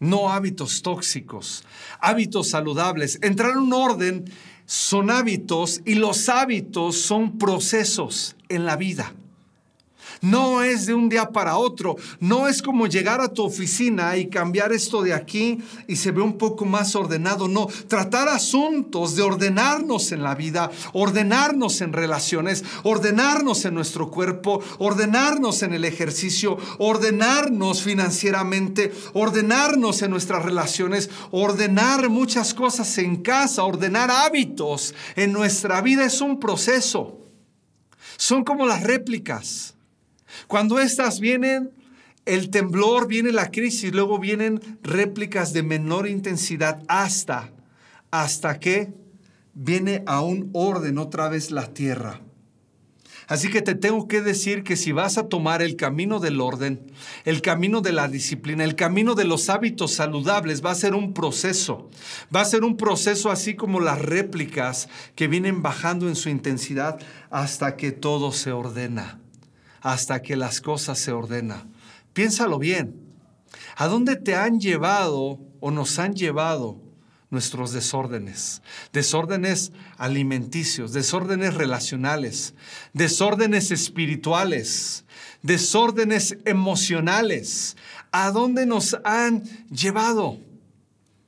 no 0.00 0.30
hábitos 0.32 0.82
tóxicos, 0.82 1.64
hábitos 2.00 2.50
saludables. 2.50 3.18
Entrar 3.22 3.52
a 3.52 3.60
un 3.60 3.72
orden 3.72 4.24
son 4.66 5.10
hábitos 5.10 5.80
y 5.84 5.94
los 5.94 6.28
hábitos 6.28 6.96
son 7.00 7.38
procesos 7.38 8.34
en 8.48 8.64
la 8.64 8.76
vida. 8.76 9.12
No 10.22 10.62
es 10.62 10.86
de 10.86 10.94
un 10.94 11.08
día 11.08 11.30
para 11.30 11.56
otro. 11.56 11.96
No 12.20 12.46
es 12.46 12.62
como 12.62 12.86
llegar 12.86 13.20
a 13.20 13.28
tu 13.28 13.42
oficina 13.42 14.16
y 14.16 14.28
cambiar 14.28 14.72
esto 14.72 15.02
de 15.02 15.12
aquí 15.12 15.58
y 15.88 15.96
se 15.96 16.12
ve 16.12 16.22
un 16.22 16.38
poco 16.38 16.64
más 16.64 16.94
ordenado. 16.94 17.48
No, 17.48 17.66
tratar 17.88 18.28
asuntos 18.28 19.16
de 19.16 19.22
ordenarnos 19.22 20.12
en 20.12 20.22
la 20.22 20.36
vida, 20.36 20.70
ordenarnos 20.92 21.80
en 21.80 21.92
relaciones, 21.92 22.62
ordenarnos 22.84 23.64
en 23.64 23.74
nuestro 23.74 24.12
cuerpo, 24.12 24.62
ordenarnos 24.78 25.64
en 25.64 25.74
el 25.74 25.84
ejercicio, 25.84 26.56
ordenarnos 26.78 27.82
financieramente, 27.82 28.92
ordenarnos 29.14 30.02
en 30.02 30.12
nuestras 30.12 30.44
relaciones, 30.44 31.10
ordenar 31.32 32.08
muchas 32.10 32.54
cosas 32.54 32.96
en 32.98 33.16
casa, 33.22 33.64
ordenar 33.64 34.12
hábitos 34.12 34.94
en 35.16 35.32
nuestra 35.32 35.80
vida 35.80 36.04
es 36.04 36.20
un 36.20 36.38
proceso. 36.38 37.18
Son 38.16 38.44
como 38.44 38.66
las 38.66 38.84
réplicas. 38.84 39.74
Cuando 40.46 40.78
estas 40.78 41.20
vienen, 41.20 41.70
el 42.24 42.50
temblor, 42.50 43.08
viene 43.08 43.32
la 43.32 43.50
crisis, 43.50 43.92
luego 43.92 44.18
vienen 44.18 44.60
réplicas 44.82 45.52
de 45.52 45.62
menor 45.62 46.08
intensidad 46.08 46.82
hasta, 46.88 47.52
hasta 48.10 48.60
que 48.60 48.92
viene 49.54 50.02
a 50.06 50.20
un 50.20 50.50
orden 50.52 50.98
otra 50.98 51.28
vez 51.28 51.50
la 51.50 51.72
tierra. 51.74 52.20
Así 53.28 53.48
que 53.48 53.62
te 53.62 53.74
tengo 53.74 54.08
que 54.08 54.20
decir 54.20 54.62
que 54.62 54.76
si 54.76 54.92
vas 54.92 55.16
a 55.16 55.28
tomar 55.28 55.62
el 55.62 55.76
camino 55.76 56.18
del 56.18 56.40
orden, 56.40 56.92
el 57.24 57.40
camino 57.40 57.80
de 57.80 57.92
la 57.92 58.08
disciplina, 58.08 58.62
el 58.62 58.74
camino 58.74 59.14
de 59.14 59.24
los 59.24 59.48
hábitos 59.48 59.94
saludables, 59.94 60.64
va 60.64 60.72
a 60.72 60.74
ser 60.74 60.94
un 60.94 61.14
proceso. 61.14 61.88
Va 62.34 62.42
a 62.42 62.44
ser 62.44 62.62
un 62.62 62.76
proceso 62.76 63.30
así 63.30 63.54
como 63.54 63.80
las 63.80 64.02
réplicas 64.02 64.88
que 65.14 65.28
vienen 65.28 65.62
bajando 65.62 66.08
en 66.08 66.16
su 66.16 66.28
intensidad 66.28 66.98
hasta 67.30 67.76
que 67.76 67.92
todo 67.92 68.32
se 68.32 68.52
ordena 68.52 69.21
hasta 69.82 70.22
que 70.22 70.36
las 70.36 70.60
cosas 70.60 70.98
se 70.98 71.12
ordenan. 71.12 71.72
Piénsalo 72.12 72.58
bien. 72.58 73.00
¿A 73.76 73.88
dónde 73.88 74.16
te 74.16 74.34
han 74.34 74.60
llevado 74.60 75.40
o 75.60 75.70
nos 75.70 75.98
han 75.98 76.14
llevado 76.14 76.80
nuestros 77.30 77.72
desórdenes? 77.72 78.62
Desórdenes 78.92 79.72
alimenticios, 79.98 80.92
desórdenes 80.92 81.54
relacionales, 81.54 82.54
desórdenes 82.92 83.70
espirituales, 83.70 85.04
desórdenes 85.42 86.38
emocionales. 86.44 87.76
¿A 88.12 88.30
dónde 88.30 88.66
nos 88.66 88.96
han 89.04 89.42
llevado? 89.68 90.38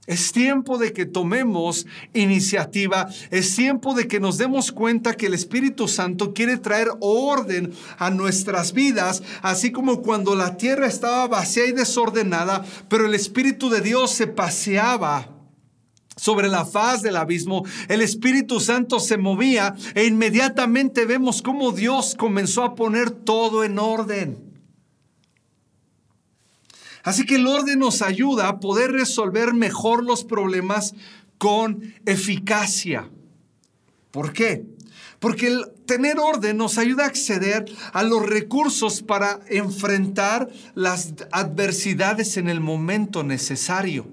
Es 0.07 0.33
tiempo 0.33 0.77
de 0.77 0.93
que 0.93 1.07
tomemos 1.07 1.87
iniciativa, 2.13 3.09
es 3.31 3.57
tiempo 3.57 3.95
de 3.95 4.07
que 4.07 4.21
nos 4.21 4.37
demos 4.37 4.71
cuenta 4.71 5.15
que 5.15 5.27
el 5.27 5.35
Espíritu 5.35 5.89
Santo 5.89 6.35
quiere 6.35 6.59
traer 6.59 6.89
orden 7.01 7.73
a 7.97 8.11
nuestras 8.11 8.75
vidas, 8.75 9.23
así 9.41 9.73
como 9.73 10.03
cuando 10.03 10.35
la 10.35 10.59
tierra 10.59 10.87
estaba 10.87 11.27
vacía 11.27 11.65
y 11.65 11.73
desordenada, 11.73 12.67
pero 12.91 13.07
el 13.07 13.15
Espíritu 13.15 13.71
de 13.71 13.81
Dios 13.81 14.11
se 14.11 14.27
paseaba 14.27 15.31
sobre 16.17 16.49
la 16.49 16.67
faz 16.67 17.01
del 17.01 17.17
abismo, 17.17 17.65
el 17.89 18.03
Espíritu 18.03 18.61
Santo 18.61 19.01
se 19.01 19.17
movía 19.17 19.75
e 19.95 20.05
inmediatamente 20.05 21.07
vemos 21.07 21.41
cómo 21.41 21.73
Dios 21.73 22.15
comenzó 22.15 22.63
a 22.63 22.75
poner 22.75 23.11
todo 23.11 23.65
en 23.65 23.79
orden. 23.79 24.54
Así 27.05 27.27
que 27.27 27.37
el 27.37 27.47
orden 27.47 27.79
nos 27.79 28.01
ayuda 28.01 28.49
a 28.49 28.61
poder 28.61 28.91
resolver 28.91 29.53
mejor 29.53 30.03
los 30.03 30.25
problemas 30.25 30.95
con 31.37 31.95
eficacia. 32.07 33.11
¿Por 34.11 34.33
qué? 34.33 34.65
Porque 35.19 35.49
el 35.49 35.65
tener 35.87 36.19
orden 36.19 36.57
nos 36.57 36.79
ayuda 36.79 37.05
a 37.05 37.09
acceder 37.09 37.67
a 37.93 38.03
los 38.03 38.25
recursos 38.25 39.03
para 39.03 39.41
enfrentar 39.49 40.49
las 40.75 41.13
adversidades 41.31 42.39
en 42.39 42.49
el 42.49 42.61
momento 42.61 43.23
necesario. 43.23 44.07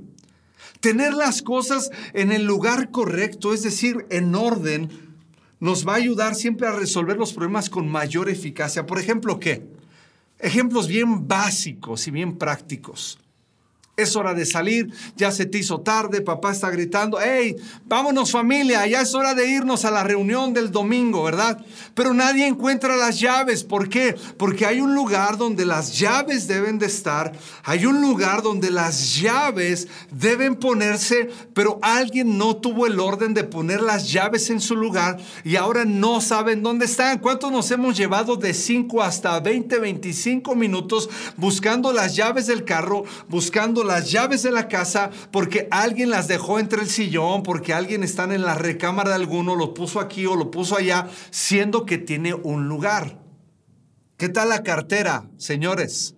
Tener 0.82 1.13
las 1.13 1.41
cosas 1.41 1.91
en 2.13 2.34
el 2.34 2.43
lugar 2.43 2.91
correcto, 2.91 3.54
es 3.54 3.63
decir, 3.63 4.06
en 4.10 4.36
orden, 4.36 4.89
nos 5.62 5.88
va 5.88 5.93
a 5.93 5.97
ayudar 5.97 6.36
siempre 6.36 6.67
a 6.67 6.71
resolver 6.71 7.15
los 7.15 7.32
problemas 7.32 7.69
con 7.69 7.88
mayor 7.88 8.30
eficacia. 8.30 8.86
Por 8.86 8.99
ejemplo, 8.99 9.39
¿qué? 9.39 9.63
Ejemplos 10.41 10.88
bien 10.88 11.27
básicos 11.27 12.08
y 12.08 12.12
bien 12.12 12.38
prácticos. 12.38 13.19
Es 13.97 14.15
hora 14.15 14.34
de 14.34 14.45
salir, 14.45 14.89
ya 15.17 15.32
se 15.32 15.45
te 15.45 15.58
hizo 15.58 15.82
tarde, 15.82 16.21
papá 16.21 16.54
está 16.54 16.69
gritando, 16.69 17.19
hey, 17.21 17.56
vámonos 17.86 18.32
familia, 18.32 18.88
ya 18.88 19.01
es 19.01 19.13
hora 19.13 19.36
de 19.36 19.49
irnos 19.49 19.84
a 19.84 19.91
la 19.91 20.04
reunión 20.04 20.54
del 20.54 20.71
domingo, 20.71 21.23
¿verdad? 21.23 21.63
Pero 21.93 22.13
nadie 22.13 22.47
encuentra 22.47 22.95
las 22.95 23.19
llaves, 23.19 23.63
¿por 23.63 23.89
qué? 23.89 24.15
Porque 24.38 24.65
hay 24.65 24.80
un 24.80 24.95
lugar 24.95 25.38
donde 25.38 25.65
las 25.65 25.99
llaves 25.99 26.47
deben 26.47 26.80
de 26.80 26.86
estar, 26.86 27.34
hay 27.63 27.86
un 27.86 28.01
lugar 28.01 28.41
donde 28.41 28.71
las 28.71 29.15
llaves 29.19 29.89
deben 30.10 30.56
ponerse, 30.56 31.30
pero 31.54 31.77
alguien 31.82 32.38
no 32.38 32.56
tuvo 32.56 32.88
el 32.88 32.99
orden 32.99 33.34
de 33.34 33.43
poner 33.43 33.82
las 33.82 34.12
llaves 34.12 34.49
en 34.49 34.62
su 34.62 34.75
lugar 34.75 35.17
y 35.43 35.58
ahora 35.58 35.86
no 35.86 36.21
saben 36.21 36.63
dónde 36.63 36.86
están. 36.86 37.19
¿Cuántos 37.19 37.51
nos 37.51 37.69
hemos 37.71 37.97
llevado 37.97 38.36
de 38.36 38.54
5 38.54 39.01
hasta 39.01 39.39
20, 39.39 39.80
25 39.80 40.56
minutos 40.56 41.10
buscando 41.38 41.91
las 41.91 42.15
llaves 42.15 42.47
del 42.47 42.63
carro, 42.63 43.04
buscando 43.27 43.81
las 43.84 44.12
llaves 44.12 44.44
de 44.44 44.52
la 44.52 44.67
casa 44.67 45.10
porque 45.32 45.67
alguien 45.72 46.10
las 46.10 46.28
dejó 46.28 46.60
entre 46.60 46.82
el 46.82 46.89
sillón, 46.89 47.44
porque 47.44 47.74
alguien 47.74 48.04
está 48.04 48.24
en 48.24 48.41
la 48.41 48.56
recámara 48.56 49.10
de 49.10 49.15
alguno, 49.15 49.56
lo 49.56 49.74
puso 49.74 50.00
aquí 50.00 50.26
o 50.26 50.36
lo 50.36 50.52
puso 50.52 50.78
allá, 50.78 51.08
siendo 51.30 51.86
que 51.86 51.98
tiene 51.98 52.34
un 52.34 52.67
lugar. 52.67 53.20
¿Qué 54.17 54.30
tal 54.30 54.50
la 54.50 54.63
cartera, 54.63 55.30
señores? 55.38 56.15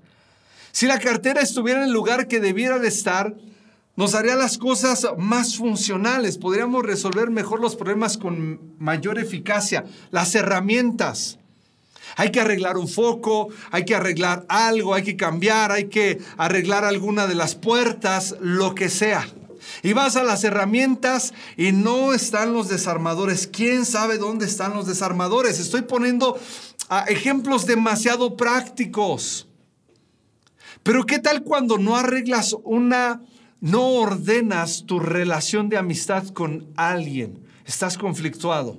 Si 0.72 0.88
la 0.88 1.00
cartera 1.00 1.42
estuviera 1.42 1.82
en 1.82 1.88
el 1.88 1.94
lugar 1.94 2.28
que 2.28 2.40
debiera 2.40 2.80
de 2.80 2.88
estar, 2.88 3.36
nos 3.96 4.16
haría 4.16 4.36
las 4.36 4.58
cosas 4.58 5.06
más 5.18 5.56
funcionales, 5.56 6.40
podríamos 6.40 6.84
resolver 6.84 7.30
mejor 7.30 7.62
los 7.62 7.76
problemas 7.76 8.18
con 8.18 8.76
mayor 8.80 9.20
eficacia. 9.20 9.86
Las 10.10 10.34
herramientas. 10.34 11.40
Hay 12.16 12.32
que 12.32 12.40
arreglar 12.40 12.78
un 12.78 12.88
foco, 12.88 13.50
hay 13.72 13.86
que 13.86 13.96
arreglar 13.96 14.46
algo, 14.50 14.94
hay 14.94 15.04
que 15.04 15.18
cambiar, 15.18 15.72
hay 15.72 15.86
que 15.86 16.20
arreglar 16.38 16.86
alguna 16.86 17.28
de 17.28 17.36
las 17.36 17.56
puertas, 17.56 18.36
lo 18.40 18.76
que 18.76 18.90
sea. 18.90 19.28
Y 19.82 19.94
vas 19.94 20.16
a 20.16 20.24
las 20.24 20.44
herramientas 20.44 21.34
y 21.58 21.72
no 21.72 22.14
están 22.14 22.54
los 22.54 22.70
desarmadores. 22.70 23.48
¿Quién 23.48 23.86
sabe 23.86 24.18
dónde 24.18 24.46
están 24.46 24.74
los 24.74 24.88
desarmadores? 24.88 25.60
Estoy 25.60 25.84
poniendo 25.84 26.38
ah, 26.90 27.06
ejemplos 27.08 27.66
demasiado 27.66 28.36
prácticos. 28.38 29.48
Pero 30.84 31.06
¿qué 31.06 31.20
tal 31.20 31.44
cuando 31.44 31.78
no 31.78 31.96
arreglas 31.96 32.56
una, 32.64 33.22
no 33.62 33.88
ordenas 33.88 34.84
tu 34.86 35.00
relación 35.00 35.70
de 35.70 35.78
amistad 35.78 36.28
con 36.28 36.68
alguien? 36.76 37.48
Estás 37.66 37.98
conflictuado. 37.98 38.78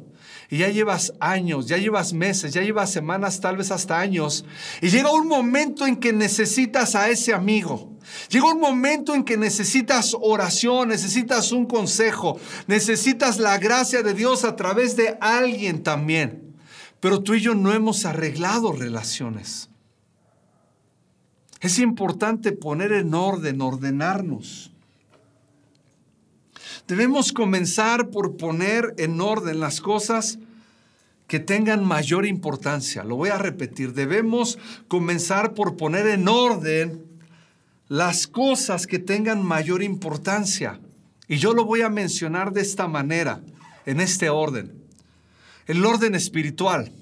Y 0.54 0.58
ya 0.58 0.68
llevas 0.68 1.12
años, 1.18 1.66
ya 1.66 1.78
llevas 1.78 2.12
meses, 2.12 2.54
ya 2.54 2.62
llevas 2.62 2.92
semanas, 2.92 3.40
tal 3.40 3.56
vez 3.56 3.72
hasta 3.72 3.98
años. 3.98 4.44
Y 4.80 4.88
llega 4.88 5.10
un 5.10 5.26
momento 5.26 5.84
en 5.84 5.96
que 5.96 6.12
necesitas 6.12 6.94
a 6.94 7.08
ese 7.08 7.34
amigo. 7.34 7.98
Llega 8.28 8.52
un 8.52 8.60
momento 8.60 9.16
en 9.16 9.24
que 9.24 9.36
necesitas 9.36 10.14
oración, 10.20 10.90
necesitas 10.90 11.50
un 11.50 11.66
consejo, 11.66 12.38
necesitas 12.68 13.40
la 13.40 13.58
gracia 13.58 14.04
de 14.04 14.14
Dios 14.14 14.44
a 14.44 14.54
través 14.54 14.94
de 14.94 15.18
alguien 15.20 15.82
también. 15.82 16.54
Pero 17.00 17.20
tú 17.20 17.34
y 17.34 17.40
yo 17.40 17.56
no 17.56 17.72
hemos 17.72 18.04
arreglado 18.04 18.70
relaciones. 18.70 19.70
Es 21.60 21.80
importante 21.80 22.52
poner 22.52 22.92
en 22.92 23.12
orden, 23.12 23.60
ordenarnos. 23.60 24.70
Debemos 26.86 27.32
comenzar 27.32 28.10
por 28.10 28.36
poner 28.36 28.94
en 28.98 29.20
orden 29.20 29.58
las 29.58 29.80
cosas 29.80 30.38
que 31.34 31.40
tengan 31.40 31.84
mayor 31.84 32.26
importancia. 32.26 33.02
Lo 33.02 33.16
voy 33.16 33.30
a 33.30 33.38
repetir. 33.38 33.92
Debemos 33.92 34.56
comenzar 34.86 35.52
por 35.52 35.76
poner 35.76 36.06
en 36.06 36.28
orden 36.28 37.04
las 37.88 38.28
cosas 38.28 38.86
que 38.86 39.00
tengan 39.00 39.44
mayor 39.44 39.82
importancia. 39.82 40.78
Y 41.26 41.38
yo 41.38 41.52
lo 41.52 41.64
voy 41.64 41.82
a 41.82 41.88
mencionar 41.88 42.52
de 42.52 42.60
esta 42.60 42.86
manera, 42.86 43.40
en 43.84 43.98
este 43.98 44.30
orden. 44.30 44.80
El 45.66 45.84
orden 45.84 46.14
espiritual, 46.14 46.92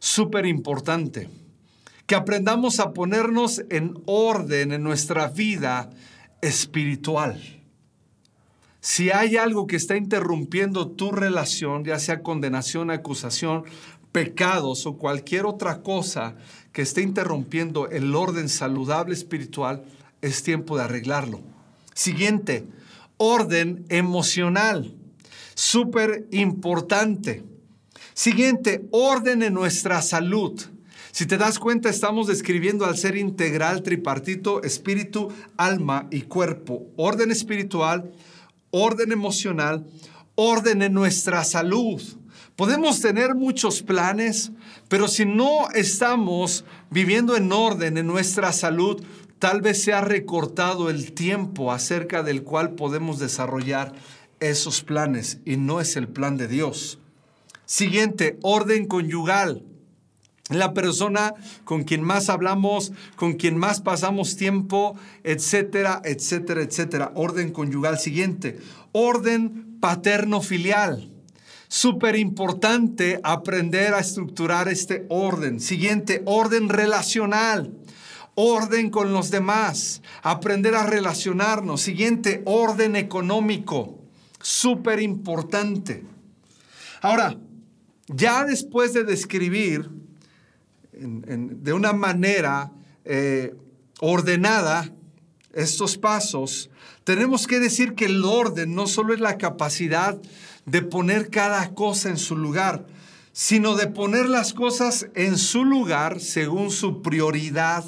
súper 0.00 0.46
importante 0.46 1.28
que 2.08 2.16
aprendamos 2.16 2.80
a 2.80 2.92
ponernos 2.92 3.62
en 3.70 3.94
orden 4.06 4.72
en 4.72 4.82
nuestra 4.82 5.28
vida 5.28 5.90
espiritual. 6.42 7.40
Si 8.80 9.10
hay 9.10 9.36
algo 9.36 9.66
que 9.66 9.76
está 9.76 9.96
interrumpiendo 9.96 10.88
tu 10.88 11.12
relación, 11.12 11.84
ya 11.84 11.98
sea 11.98 12.22
condenación, 12.22 12.90
acusación, 12.90 13.64
pecados 14.10 14.86
o 14.86 14.96
cualquier 14.96 15.46
otra 15.46 15.82
cosa 15.82 16.36
que 16.72 16.82
esté 16.82 17.02
interrumpiendo 17.02 17.88
el 17.90 18.14
orden 18.14 18.48
saludable 18.48 19.14
espiritual, 19.14 19.84
es 20.22 20.42
tiempo 20.42 20.76
de 20.76 20.84
arreglarlo. 20.84 21.40
Siguiente, 21.94 22.66
orden 23.18 23.84
emocional. 23.90 24.94
Súper 25.54 26.26
importante. 26.30 27.44
Siguiente, 28.14 28.88
orden 28.92 29.42
en 29.42 29.54
nuestra 29.54 30.00
salud. 30.00 30.58
Si 31.12 31.26
te 31.26 31.36
das 31.36 31.58
cuenta, 31.58 31.90
estamos 31.90 32.28
describiendo 32.28 32.86
al 32.86 32.96
ser 32.96 33.16
integral, 33.16 33.82
tripartito, 33.82 34.62
espíritu, 34.62 35.30
alma 35.56 36.06
y 36.10 36.22
cuerpo. 36.22 36.86
Orden 36.96 37.30
espiritual, 37.30 38.12
orden 38.70 39.12
emocional, 39.12 39.86
orden 40.34 40.82
en 40.82 40.94
nuestra 40.94 41.44
salud. 41.44 42.02
Podemos 42.56 43.00
tener 43.00 43.34
muchos 43.34 43.82
planes, 43.82 44.52
pero 44.88 45.08
si 45.08 45.24
no 45.24 45.70
estamos 45.74 46.64
viviendo 46.90 47.36
en 47.36 47.52
orden 47.52 47.96
en 47.96 48.06
nuestra 48.06 48.52
salud, 48.52 49.02
tal 49.38 49.62
vez 49.62 49.82
se 49.82 49.92
ha 49.92 50.02
recortado 50.02 50.90
el 50.90 51.12
tiempo 51.12 51.72
acerca 51.72 52.22
del 52.22 52.42
cual 52.42 52.74
podemos 52.74 53.18
desarrollar 53.18 53.94
esos 54.40 54.82
planes 54.82 55.38
y 55.44 55.56
no 55.56 55.80
es 55.80 55.96
el 55.96 56.08
plan 56.08 56.36
de 56.36 56.48
Dios. 56.48 56.98
Siguiente, 57.64 58.38
orden 58.42 58.86
conyugal 58.86 59.62
la 60.50 60.74
persona 60.74 61.34
con 61.64 61.84
quien 61.84 62.02
más 62.02 62.28
hablamos, 62.28 62.92
con 63.16 63.34
quien 63.34 63.56
más 63.56 63.80
pasamos 63.80 64.36
tiempo, 64.36 64.96
etcétera, 65.24 66.02
etcétera, 66.04 66.62
etcétera. 66.62 67.12
Orden 67.14 67.52
conyugal 67.52 67.98
siguiente, 67.98 68.58
orden 68.92 69.78
paterno-filial. 69.80 71.10
Súper 71.68 72.16
importante 72.16 73.20
aprender 73.22 73.94
a 73.94 74.00
estructurar 74.00 74.68
este 74.68 75.06
orden. 75.08 75.60
Siguiente, 75.60 76.22
orden 76.26 76.68
relacional. 76.68 77.72
Orden 78.34 78.90
con 78.90 79.12
los 79.12 79.30
demás. 79.30 80.02
Aprender 80.22 80.74
a 80.74 80.86
relacionarnos. 80.86 81.80
Siguiente, 81.80 82.42
orden 82.44 82.96
económico. 82.96 84.00
Súper 84.40 85.00
importante. 85.00 86.02
Ahora, 87.02 87.36
ya 88.08 88.44
después 88.44 88.92
de 88.92 89.04
describir 89.04 89.99
de 91.00 91.72
una 91.72 91.92
manera 91.92 92.72
eh, 93.04 93.54
ordenada 94.00 94.92
estos 95.54 95.96
pasos, 95.96 96.70
tenemos 97.04 97.46
que 97.46 97.58
decir 97.58 97.94
que 97.94 98.04
el 98.04 98.24
orden 98.24 98.74
no 98.74 98.86
solo 98.86 99.14
es 99.14 99.20
la 99.20 99.38
capacidad 99.38 100.20
de 100.66 100.82
poner 100.82 101.30
cada 101.30 101.74
cosa 101.74 102.10
en 102.10 102.18
su 102.18 102.36
lugar, 102.36 102.86
sino 103.32 103.74
de 103.74 103.86
poner 103.86 104.28
las 104.28 104.52
cosas 104.52 105.06
en 105.14 105.38
su 105.38 105.64
lugar 105.64 106.20
según 106.20 106.70
su 106.70 107.02
prioridad 107.02 107.84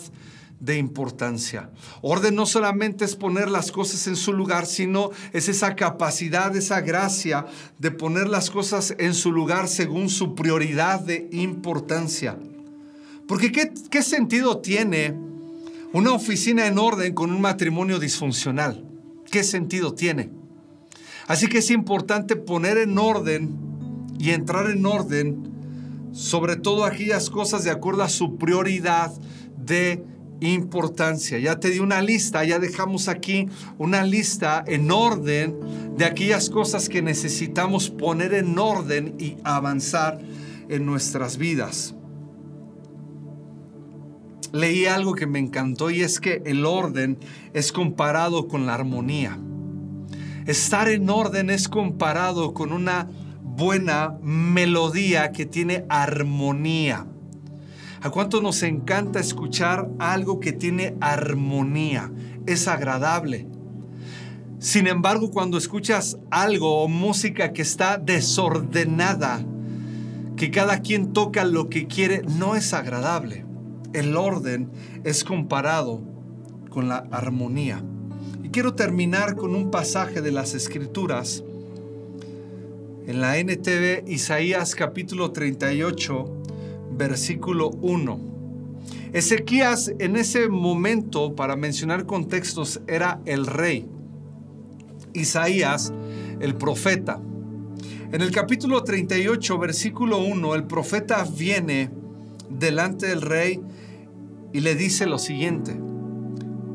de 0.59 0.79
importancia. 0.79 1.71
Orden 2.01 2.37
no 2.37 2.47
solamente 2.47 3.05
es 3.05 3.17
poner 3.17 3.51
las 3.51 3.73
cosas 3.73 4.07
en 4.07 4.17
su 4.17 4.33
lugar, 4.33 4.67
sino 4.67 5.11
es 5.33 5.49
esa 5.49 5.75
capacidad, 5.75 6.55
esa 6.57 6.81
gracia 6.81 7.47
de 7.79 7.91
poner 7.91 8.29
las 8.29 8.49
cosas 8.49 8.95
en 8.99 9.13
su 9.15 9.33
lugar 9.33 9.69
según 9.69 10.09
su 10.09 10.35
prioridad 10.35 11.01
de 11.01 11.29
importancia. 11.33 12.39
Porque 13.33 13.51
¿qué, 13.51 14.03
sentido 14.03 14.59
tiene 14.59 15.15
una 15.95 16.13
oficina 16.13 16.67
en 16.67 16.79
orden 16.79 17.15
con 17.15 17.33
un 17.33 17.41
matrimonio 17.41 17.99
disfuncional? 17.99 18.85
¿Qué 19.31 19.43
sentido 19.43 19.95
tiene? 19.95 20.29
Así 21.29 21.47
que 21.47 21.57
es 21.57 21.71
importante 21.71 22.37
poner 22.37 22.77
en 22.77 22.99
orden 22.99 23.57
y 24.19 24.33
entrar 24.33 24.69
en 24.71 24.85
orden 24.85 25.51
sobre 26.13 26.57
todo 26.57 26.85
aquellas 26.85 27.31
cosas 27.31 27.65
de 27.65 27.71
acuerdo 27.71 28.03
a 28.03 28.11
su 28.11 28.37
prioridad 28.37 29.11
de 29.57 30.05
importancia. 30.41 31.39
Ya 31.39 31.59
te 31.59 31.71
di 31.71 31.79
una 31.79 32.03
lista, 32.03 32.45
ya 32.45 32.59
dejamos 32.59 33.09
aquí 33.09 33.49
una 33.79 34.05
lista 34.05 34.63
en 34.67 34.91
orden 34.91 35.97
de 35.97 36.05
aquellas 36.05 36.51
cosas 36.51 36.91
que 36.91 37.01
necesitamos 37.01 37.89
poner 37.89 38.35
en 38.35 38.59
orden 38.59 39.15
y 39.19 39.39
avanzar 39.43 40.21
en 40.69 40.85
nuestras 40.85 41.39
vidas 41.39 41.95
leí 44.53 44.87
algo 44.87 45.15
que 45.15 45.27
me 45.27 45.39
encantó 45.39 45.91
y 45.91 46.03
es 46.03 46.21
que 46.21 46.43
el 46.45 46.67
orden 46.67 47.19
es 47.55 47.73
comparado 47.73 48.49
con 48.49 48.67
la 48.67 48.75
armonía. 48.75 49.39
Estar 50.47 50.89
en 50.89 51.09
orden 51.09 51.51
es 51.51 51.69
comparado 51.69 52.53
con 52.53 52.73
una 52.73 53.09
buena 53.43 54.19
melodía 54.23 55.33
que 55.33 55.47
tiene 55.47 55.85
armonía. 55.89 57.07
¿A 58.03 58.11
cuánto 58.11 58.43
nos 58.43 58.63
encanta 58.63 59.21
escuchar 59.21 59.89
algo 59.99 60.41
que 60.41 60.53
tiene 60.53 60.97
armonía? 61.01 62.11
Es 62.47 62.67
agradable. 62.67 63.47
Sin 64.59 64.87
embargo, 64.87 65.31
cuando 65.31 65.57
escuchas 65.57 66.19
algo 66.31 66.83
o 66.83 66.89
música 66.89 67.53
que 67.53 67.63
está 67.63 67.99
desordenada, 67.99 69.45
que 70.37 70.51
cada 70.51 70.81
quien 70.81 71.13
toca 71.13 71.45
lo 71.45 71.69
que 71.69 71.87
quiere, 71.87 72.23
no 72.23 72.57
es 72.57 72.73
agradable 72.75 73.45
el 73.93 74.17
orden 74.17 74.71
es 75.05 75.25
comparado 75.25 76.01
con 76.71 76.89
la 76.89 77.07
armonía. 77.11 77.83
Y 78.43 78.49
quiero 78.49 78.75
terminar 78.75 79.37
con 79.37 79.55
un 79.55 79.71
pasaje 79.71 80.21
de 80.21 80.33
las 80.33 80.55
Escrituras 80.55 81.45
en 83.07 83.21
la 83.21 83.39
NTV 83.39 84.09
Isaías 84.09 84.75
capítulo 84.75 85.33
38, 85.33 86.43
versículo 86.97 87.71
1. 87.71 88.21
Ezequías 89.13 89.93
en 89.99 90.17
ese 90.17 90.49
momento, 90.49 91.35
para 91.35 91.57
mencionar 91.57 92.07
contextos, 92.07 92.81
era 92.87 93.21
el 93.27 93.47
rey. 93.47 93.87
Isaías, 95.13 95.93
el 96.41 96.55
profeta. 96.55 97.21
En 98.13 98.23
el 98.23 98.31
capítulo 98.31 98.83
38, 98.85 99.59
versículo 99.59 100.19
1, 100.19 100.55
el 100.55 100.65
profeta 100.65 101.25
viene 101.25 101.91
delante 102.49 103.07
del 103.07 103.21
rey 103.21 103.61
y 104.53 104.61
le 104.61 104.75
dice 104.75 105.07
lo 105.07 105.19
siguiente. 105.19 105.79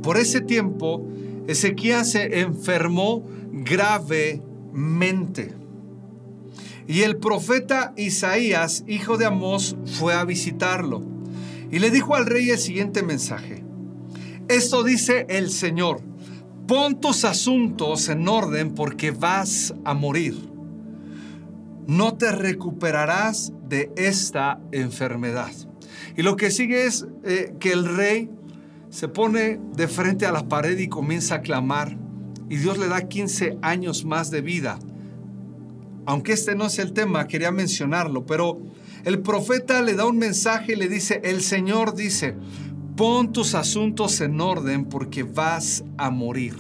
Por 0.01 0.17
ese 0.17 0.41
tiempo, 0.41 1.07
Ezequías 1.47 2.11
se 2.11 2.41
enfermó 2.41 3.23
gravemente. 3.51 4.37
Y 6.87 7.01
el 7.01 7.17
profeta 7.17 7.93
Isaías, 7.97 8.83
hijo 8.87 9.17
de 9.17 9.25
Amós, 9.25 9.75
fue 9.85 10.13
a 10.13 10.23
visitarlo. 10.23 11.01
Y 11.69 11.79
le 11.79 11.91
dijo 11.91 12.15
al 12.15 12.25
rey 12.25 12.49
el 12.49 12.57
siguiente 12.57 13.03
mensaje. 13.03 13.63
Esto 14.47 14.83
dice 14.83 15.25
el 15.29 15.49
Señor, 15.49 16.01
pon 16.67 17.01
tus 17.01 17.25
asuntos 17.25 18.07
en 18.07 18.25
orden 18.27 18.73
porque 18.73 19.11
vas 19.11 19.73
a 19.83 19.93
morir. 19.93 20.37
No 21.85 22.15
te 22.15 22.31
recuperarás 22.31 23.51
de 23.67 23.91
esta 23.97 24.61
enfermedad. 24.71 25.51
Y 26.17 26.23
lo 26.23 26.35
que 26.35 26.49
sigue 26.49 26.87
es 26.87 27.05
eh, 27.23 27.53
que 27.59 27.71
el 27.71 27.95
rey 27.95 28.29
se 28.89 29.07
pone 29.07 29.59
de 29.75 29.87
frente 29.87 30.25
a 30.25 30.31
la 30.31 30.49
pared 30.49 30.77
y 30.79 30.87
comienza 30.87 31.35
a 31.35 31.41
clamar. 31.41 31.95
Y 32.49 32.57
Dios 32.57 32.79
le 32.79 32.87
da 32.87 33.07
15 33.07 33.59
años 33.61 34.03
más 34.03 34.31
de 34.31 34.41
vida. 34.41 34.79
Aunque 36.07 36.33
este 36.33 36.55
no 36.55 36.65
es 36.65 36.79
el 36.79 36.93
tema, 36.93 37.27
quería 37.27 37.51
mencionarlo, 37.51 38.25
pero 38.25 38.57
el 39.05 39.19
profeta 39.19 39.81
le 39.81 39.93
da 39.93 40.05
un 40.05 40.17
mensaje 40.17 40.73
y 40.73 40.75
le 40.75 40.87
dice, 40.87 41.21
el 41.23 41.41
Señor 41.41 41.93
dice, 41.93 42.35
pon 42.95 43.31
tus 43.31 43.53
asuntos 43.53 44.19
en 44.21 44.41
orden 44.41 44.85
porque 44.85 45.21
vas 45.21 45.83
a 45.97 46.09
morir. 46.09 46.55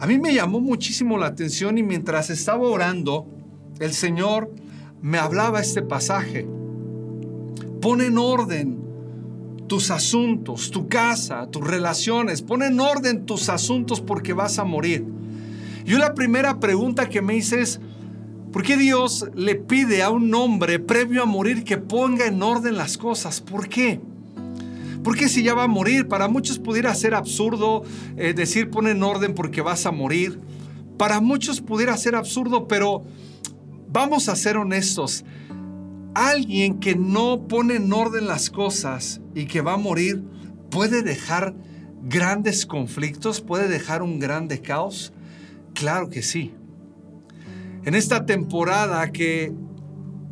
A 0.00 0.06
mí 0.06 0.18
me 0.18 0.34
llamó 0.34 0.58
muchísimo 0.58 1.18
la 1.18 1.26
atención 1.26 1.78
y 1.78 1.84
mientras 1.84 2.30
estaba 2.30 2.66
orando, 2.66 3.28
el 3.78 3.92
Señor 3.92 4.52
me 5.02 5.18
hablaba 5.18 5.60
este 5.60 5.82
pasaje. 5.82 6.48
Pon 7.86 8.00
en 8.00 8.18
orden 8.18 8.82
tus 9.68 9.92
asuntos, 9.92 10.72
tu 10.72 10.88
casa, 10.88 11.48
tus 11.52 11.64
relaciones. 11.64 12.42
Pon 12.42 12.64
en 12.64 12.80
orden 12.80 13.26
tus 13.26 13.48
asuntos 13.48 14.00
porque 14.00 14.32
vas 14.32 14.58
a 14.58 14.64
morir. 14.64 15.04
Yo 15.84 15.96
la 15.98 16.12
primera 16.12 16.58
pregunta 16.58 17.08
que 17.08 17.22
me 17.22 17.36
hice 17.36 17.60
es, 17.60 17.78
¿por 18.52 18.64
qué 18.64 18.76
Dios 18.76 19.28
le 19.36 19.54
pide 19.54 20.02
a 20.02 20.10
un 20.10 20.34
hombre 20.34 20.80
previo 20.80 21.22
a 21.22 21.26
morir 21.26 21.62
que 21.62 21.78
ponga 21.78 22.26
en 22.26 22.42
orden 22.42 22.76
las 22.76 22.98
cosas? 22.98 23.40
¿Por 23.40 23.68
qué? 23.68 24.00
Porque 25.04 25.28
si 25.28 25.44
ya 25.44 25.54
va 25.54 25.62
a 25.62 25.68
morir, 25.68 26.08
para 26.08 26.26
muchos 26.26 26.58
pudiera 26.58 26.92
ser 26.92 27.14
absurdo 27.14 27.84
eh, 28.16 28.34
decir 28.34 28.68
pon 28.68 28.88
en 28.88 29.00
orden 29.04 29.32
porque 29.32 29.60
vas 29.60 29.86
a 29.86 29.92
morir. 29.92 30.40
Para 30.98 31.20
muchos 31.20 31.60
pudiera 31.60 31.96
ser 31.96 32.16
absurdo, 32.16 32.66
pero 32.66 33.04
vamos 33.92 34.28
a 34.28 34.34
ser 34.34 34.56
honestos. 34.56 35.24
Alguien 36.16 36.80
que 36.80 36.96
no 36.96 37.46
pone 37.46 37.74
en 37.74 37.92
orden 37.92 38.26
las 38.26 38.48
cosas 38.48 39.20
y 39.34 39.44
que 39.44 39.60
va 39.60 39.74
a 39.74 39.76
morir 39.76 40.24
puede 40.70 41.02
dejar 41.02 41.54
grandes 42.04 42.64
conflictos, 42.64 43.42
puede 43.42 43.68
dejar 43.68 44.02
un 44.02 44.18
grande 44.18 44.62
caos. 44.62 45.12
Claro 45.74 46.08
que 46.08 46.22
sí. 46.22 46.54
En 47.84 47.94
esta 47.94 48.24
temporada 48.24 49.12
que 49.12 49.52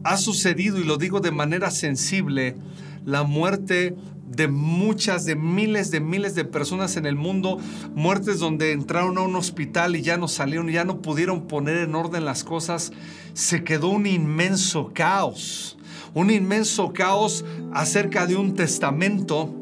ha 0.05 0.17
sucedido, 0.17 0.79
y 0.79 0.85
lo 0.85 0.97
digo 0.97 1.21
de 1.21 1.33
manera 1.33 1.71
sensible, 1.71 2.57
la 3.05 3.25
muerte 3.25 3.95
de 4.37 4.49
muchas, 4.49 5.25
de 5.25 5.37
miles, 5.37 5.91
de 5.91 6.01
miles 6.01 6.35
de 6.35 6.45
personas 6.45 6.97
en 6.97 7.07
el 7.07 7.17
mundo, 7.17 7.59
muertes 7.95 8.39
donde 8.39 8.73
entraron 8.73 9.19
a 9.19 9.23
un 9.23 9.37
hospital 9.37 9.97
y 9.97 10.03
ya 10.03 10.17
no 10.17 10.29
salieron, 10.29 10.69
ya 10.69 10.85
no 10.85 11.03
pudieron 11.03 11.47
poner 11.47 11.79
en 11.79 11.95
orden 11.95 12.25
las 12.25 12.45
cosas, 12.45 12.93
se 13.33 13.65
quedó 13.65 13.89
un 13.89 14.07
inmenso 14.07 14.93
caos, 14.95 15.77
un 16.15 16.31
inmenso 16.31 16.93
caos 16.93 17.45
acerca 17.73 18.27
de 18.27 18.37
un 18.37 18.55
testamento. 18.55 19.55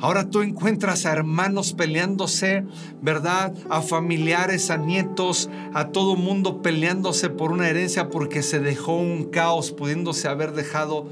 Ahora 0.00 0.30
tú 0.30 0.40
encuentras 0.40 1.04
a 1.04 1.12
hermanos 1.12 1.74
peleándose, 1.74 2.64
¿verdad? 3.02 3.52
A 3.68 3.82
familiares, 3.82 4.70
a 4.70 4.78
nietos, 4.78 5.50
a 5.74 5.88
todo 5.88 6.16
mundo 6.16 6.62
peleándose 6.62 7.28
por 7.28 7.52
una 7.52 7.68
herencia 7.68 8.08
porque 8.08 8.42
se 8.42 8.60
dejó 8.60 8.96
un 8.96 9.24
caos, 9.24 9.72
pudiéndose 9.72 10.26
haber 10.26 10.52
dejado 10.52 11.06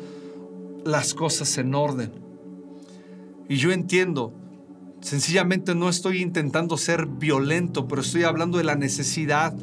las 0.84 1.12
cosas 1.12 1.58
en 1.58 1.74
orden. 1.74 2.27
Y 3.48 3.56
yo 3.56 3.72
entiendo, 3.72 4.32
sencillamente 5.00 5.74
no 5.74 5.88
estoy 5.88 6.20
intentando 6.20 6.76
ser 6.76 7.06
violento, 7.06 7.88
pero 7.88 8.02
estoy 8.02 8.24
hablando 8.24 8.58
de 8.58 8.64
la 8.64 8.76
necesidad. 8.76 9.54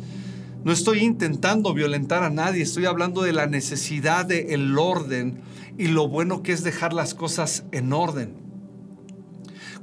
No 0.63 0.71
estoy 0.71 0.99
intentando 0.99 1.73
violentar 1.73 2.23
a 2.23 2.31
nadie, 2.31 2.63
estoy 2.63 2.85
hablando 2.85 3.21
de 3.21 3.33
la 3.33 3.45
necesidad 3.45 4.25
del 4.25 4.77
orden 4.79 5.41
y 5.77 5.87
lo 5.87 6.07
bueno 6.07 6.41
que 6.41 6.53
es 6.53 6.63
dejar 6.63 6.93
las 6.93 7.13
cosas 7.13 7.65
en 7.71 7.93
orden. 7.93 8.44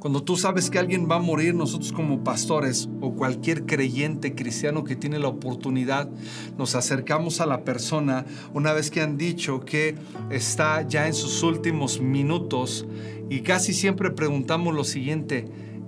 Cuando 0.02 0.24
tú 0.24 0.36
sabes 0.36 0.68
que 0.68 0.80
alguien 0.80 1.06
va 1.08 1.14
a 1.14 1.20
morir, 1.20 1.54
nosotros 1.54 1.92
como 1.92 2.24
pastores 2.24 2.88
o 3.00 3.14
cualquier 3.14 3.66
creyente 3.66 4.34
cristiano 4.34 4.82
que 4.82 4.96
tiene 4.96 5.20
la 5.20 5.28
oportunidad, 5.28 6.10
nos 6.58 6.74
acercamos 6.74 7.40
a 7.40 7.46
la 7.46 7.62
persona 7.62 8.26
una 8.52 8.72
vez 8.72 8.90
que 8.90 9.00
han 9.00 9.16
dicho 9.16 9.60
que 9.60 9.94
está 10.28 10.82
ya 10.82 11.06
en 11.06 11.14
sus 11.14 11.44
últimos 11.44 12.00
minutos 12.00 12.84
y 13.30 13.42
casi 13.42 13.72
siempre 13.72 14.10
preguntamos 14.10 14.74
lo 14.74 14.82
siguiente, 14.82 15.44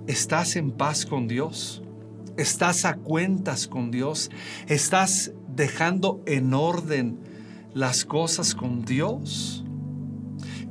¿estás 0.07 0.55
en 0.55 0.71
paz 0.71 1.05
con 1.05 1.27
Dios? 1.27 1.83
¿Estás 2.37 2.85
a 2.85 2.95
cuentas 2.95 3.67
con 3.67 3.91
Dios? 3.91 4.31
¿Estás 4.67 5.33
dejando 5.53 6.21
en 6.25 6.53
orden 6.53 7.19
las 7.73 8.05
cosas 8.05 8.55
con 8.55 8.85
Dios? 8.85 9.64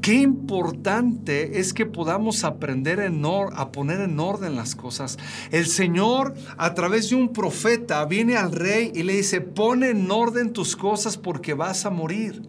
Qué 0.05 0.17
importante 0.17 1.61
es 1.61 1.73
que 1.73 1.87
podamos 1.87 2.45
aprender 2.45 3.01
a 3.01 3.73
poner 3.73 4.01
en 4.03 4.21
orden 4.21 4.55
las 4.55 4.75
cosas. 4.75 5.17
El 5.51 5.65
Señor 5.65 6.35
a 6.59 6.75
través 6.75 7.09
de 7.09 7.17
un 7.17 7.33
profeta 7.33 8.05
viene 8.05 8.37
al 8.37 8.53
rey 8.53 8.93
y 8.95 9.03
le 9.03 9.15
dice, 9.15 9.41
pone 9.41 9.89
en 9.89 10.11
orden 10.11 10.53
tus 10.53 10.77
cosas 10.77 11.17
porque 11.17 11.55
vas 11.55 11.87
a 11.87 11.91
morir. 11.91 12.43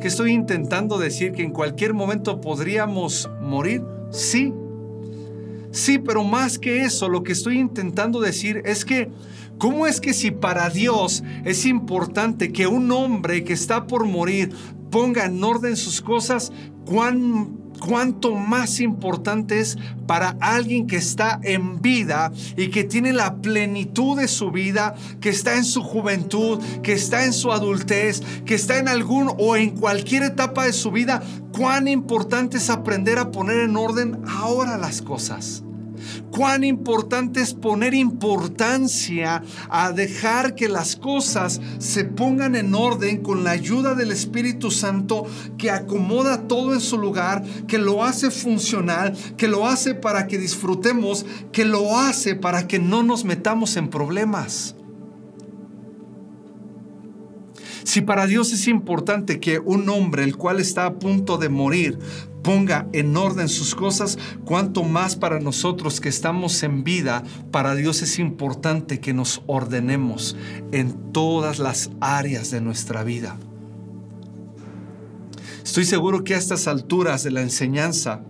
¿Qué 0.00 0.08
estoy 0.08 0.32
intentando 0.32 0.98
decir? 0.98 1.30
¿Que 1.30 1.44
en 1.44 1.52
cualquier 1.52 1.94
momento 1.94 2.40
podríamos 2.40 3.30
morir? 3.40 3.84
Sí. 4.10 4.52
Sí, 5.70 5.98
pero 5.98 6.24
más 6.24 6.58
que 6.58 6.82
eso, 6.82 7.08
lo 7.08 7.22
que 7.22 7.30
estoy 7.30 7.60
intentando 7.60 8.20
decir 8.20 8.60
es 8.64 8.84
que 8.84 9.08
¿Cómo 9.60 9.86
es 9.86 10.00
que 10.00 10.14
si 10.14 10.30
para 10.30 10.70
Dios 10.70 11.22
es 11.44 11.66
importante 11.66 12.50
que 12.50 12.66
un 12.66 12.90
hombre 12.92 13.44
que 13.44 13.52
está 13.52 13.86
por 13.86 14.06
morir 14.06 14.54
ponga 14.90 15.26
en 15.26 15.42
orden 15.42 15.76
sus 15.76 16.00
cosas, 16.00 16.52
cuánto 17.80 18.34
más 18.34 18.80
importante 18.80 19.60
es 19.60 19.78
para 20.06 20.36
alguien 20.40 20.86
que 20.86 20.96
está 20.96 21.40
en 21.42 21.80
vida 21.80 22.32
y 22.56 22.68
que 22.68 22.84
tiene 22.84 23.12
la 23.12 23.36
plenitud 23.36 24.18
de 24.18 24.28
su 24.28 24.50
vida, 24.50 24.94
que 25.20 25.30
está 25.30 25.56
en 25.56 25.64
su 25.64 25.82
juventud, 25.82 26.60
que 26.82 26.92
está 26.92 27.24
en 27.24 27.32
su 27.32 27.52
adultez, 27.52 28.22
que 28.44 28.54
está 28.54 28.78
en 28.78 28.88
algún 28.88 29.32
o 29.38 29.56
en 29.56 29.70
cualquier 29.70 30.24
etapa 30.24 30.64
de 30.64 30.72
su 30.72 30.90
vida, 30.90 31.22
cuán 31.56 31.88
importante 31.88 32.58
es 32.58 32.70
aprender 32.70 33.18
a 33.18 33.30
poner 33.30 33.60
en 33.60 33.76
orden 33.76 34.20
ahora 34.26 34.76
las 34.76 35.02
cosas 35.02 35.62
cuán 36.30 36.64
importante 36.64 37.40
es 37.40 37.54
poner 37.54 37.94
importancia 37.94 39.42
a 39.68 39.92
dejar 39.92 40.54
que 40.54 40.68
las 40.68 40.96
cosas 40.96 41.60
se 41.78 42.04
pongan 42.04 42.56
en 42.56 42.74
orden 42.74 43.22
con 43.22 43.44
la 43.44 43.50
ayuda 43.50 43.94
del 43.94 44.12
Espíritu 44.12 44.70
Santo 44.70 45.26
que 45.58 45.70
acomoda 45.70 46.48
todo 46.48 46.74
en 46.74 46.80
su 46.80 46.98
lugar, 46.98 47.44
que 47.66 47.78
lo 47.78 48.04
hace 48.04 48.30
funcional, 48.30 49.16
que 49.36 49.48
lo 49.48 49.66
hace 49.66 49.94
para 49.94 50.26
que 50.26 50.38
disfrutemos, 50.38 51.26
que 51.52 51.64
lo 51.64 51.98
hace 51.98 52.34
para 52.34 52.66
que 52.66 52.78
no 52.78 53.02
nos 53.02 53.24
metamos 53.24 53.76
en 53.76 53.88
problemas. 53.88 54.74
Si 57.84 58.00
para 58.00 58.26
Dios 58.26 58.52
es 58.52 58.68
importante 58.68 59.40
que 59.40 59.58
un 59.58 59.88
hombre, 59.88 60.24
el 60.24 60.36
cual 60.36 60.60
está 60.60 60.86
a 60.86 60.94
punto 60.98 61.38
de 61.38 61.48
morir, 61.48 61.98
ponga 62.42 62.88
en 62.92 63.16
orden 63.16 63.48
sus 63.48 63.74
cosas, 63.74 64.18
cuanto 64.44 64.82
más 64.82 65.16
para 65.16 65.40
nosotros 65.40 66.00
que 66.00 66.08
estamos 66.08 66.62
en 66.62 66.84
vida, 66.84 67.22
para 67.50 67.74
Dios 67.74 68.02
es 68.02 68.18
importante 68.18 69.00
que 69.00 69.12
nos 69.12 69.42
ordenemos 69.46 70.36
en 70.72 71.12
todas 71.12 71.58
las 71.58 71.90
áreas 72.00 72.50
de 72.50 72.60
nuestra 72.60 73.04
vida. 73.04 73.36
Estoy 75.64 75.84
seguro 75.84 76.24
que 76.24 76.34
a 76.34 76.38
estas 76.38 76.66
alturas 76.66 77.22
de 77.22 77.30
la 77.30 77.42
enseñanza 77.42 78.22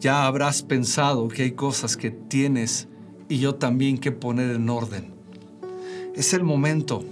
ya 0.00 0.26
habrás 0.26 0.62
pensado 0.62 1.28
que 1.28 1.42
hay 1.42 1.52
cosas 1.52 1.96
que 1.96 2.10
tienes 2.10 2.88
y 3.28 3.38
yo 3.38 3.56
también 3.56 3.98
que 3.98 4.12
poner 4.12 4.54
en 4.54 4.70
orden. 4.70 5.12
Es 6.14 6.32
el 6.32 6.44
momento. 6.44 7.04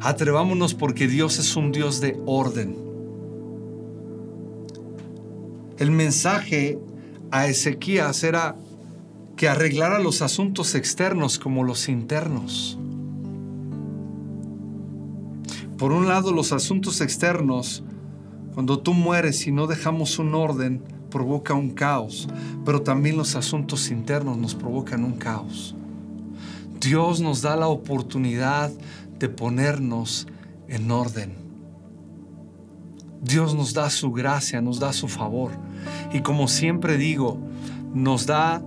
Atrevámonos 0.00 0.74
porque 0.74 1.06
Dios 1.08 1.38
es 1.38 1.56
un 1.56 1.72
Dios 1.72 2.00
de 2.00 2.20
orden. 2.26 2.76
El 5.78 5.90
mensaje 5.90 6.78
a 7.30 7.46
Ezequías 7.46 8.22
era 8.22 8.56
que 9.36 9.48
arreglara 9.48 9.98
los 9.98 10.22
asuntos 10.22 10.74
externos 10.74 11.38
como 11.38 11.64
los 11.64 11.88
internos. 11.88 12.78
Por 15.78 15.90
un 15.90 16.06
lado, 16.06 16.30
los 16.30 16.52
asuntos 16.52 17.00
externos, 17.00 17.82
cuando 18.54 18.78
tú 18.78 18.94
mueres 18.94 19.46
y 19.48 19.50
no 19.50 19.66
dejamos 19.66 20.20
un 20.20 20.34
orden, 20.34 20.82
provoca 21.10 21.54
un 21.54 21.70
caos, 21.70 22.28
pero 22.64 22.82
también 22.82 23.16
los 23.16 23.34
asuntos 23.34 23.90
internos 23.90 24.38
nos 24.38 24.54
provocan 24.54 25.02
un 25.04 25.14
caos. 25.14 25.74
Dios 26.82 27.20
nos 27.20 27.42
da 27.42 27.54
la 27.54 27.68
oportunidad 27.68 28.72
de 29.18 29.28
ponernos 29.28 30.26
en 30.66 30.90
orden. 30.90 31.32
Dios 33.20 33.54
nos 33.54 33.72
da 33.72 33.88
su 33.88 34.10
gracia, 34.10 34.60
nos 34.60 34.80
da 34.80 34.92
su 34.92 35.06
favor. 35.06 35.52
Y 36.12 36.22
como 36.22 36.48
siempre 36.48 36.96
digo, 36.96 37.38
nos 37.94 38.26
da 38.26 38.64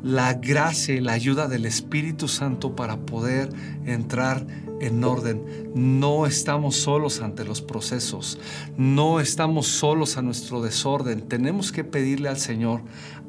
la 0.00 0.34
gracia 0.34 0.94
y 0.94 1.00
la 1.00 1.12
ayuda 1.12 1.48
del 1.48 1.66
Espíritu 1.66 2.28
Santo 2.28 2.76
para 2.76 2.98
poder 2.98 3.50
entrar 3.84 4.46
en 4.80 5.02
orden. 5.02 5.72
No 5.74 6.26
estamos 6.26 6.76
solos 6.76 7.20
ante 7.20 7.44
los 7.44 7.60
procesos, 7.62 8.38
no 8.76 9.18
estamos 9.18 9.66
solos 9.66 10.16
a 10.16 10.22
nuestro 10.22 10.62
desorden. 10.62 11.22
Tenemos 11.22 11.72
que 11.72 11.82
pedirle 11.82 12.28
al 12.28 12.38
Señor, 12.38 12.82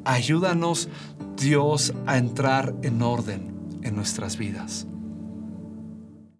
ayúdanos 0.04 0.88
Dios 1.36 1.92
a 2.06 2.18
entrar 2.18 2.72
en 2.82 3.02
orden 3.02 3.51
en 3.82 3.96
nuestras 3.96 4.36
vidas. 4.36 4.86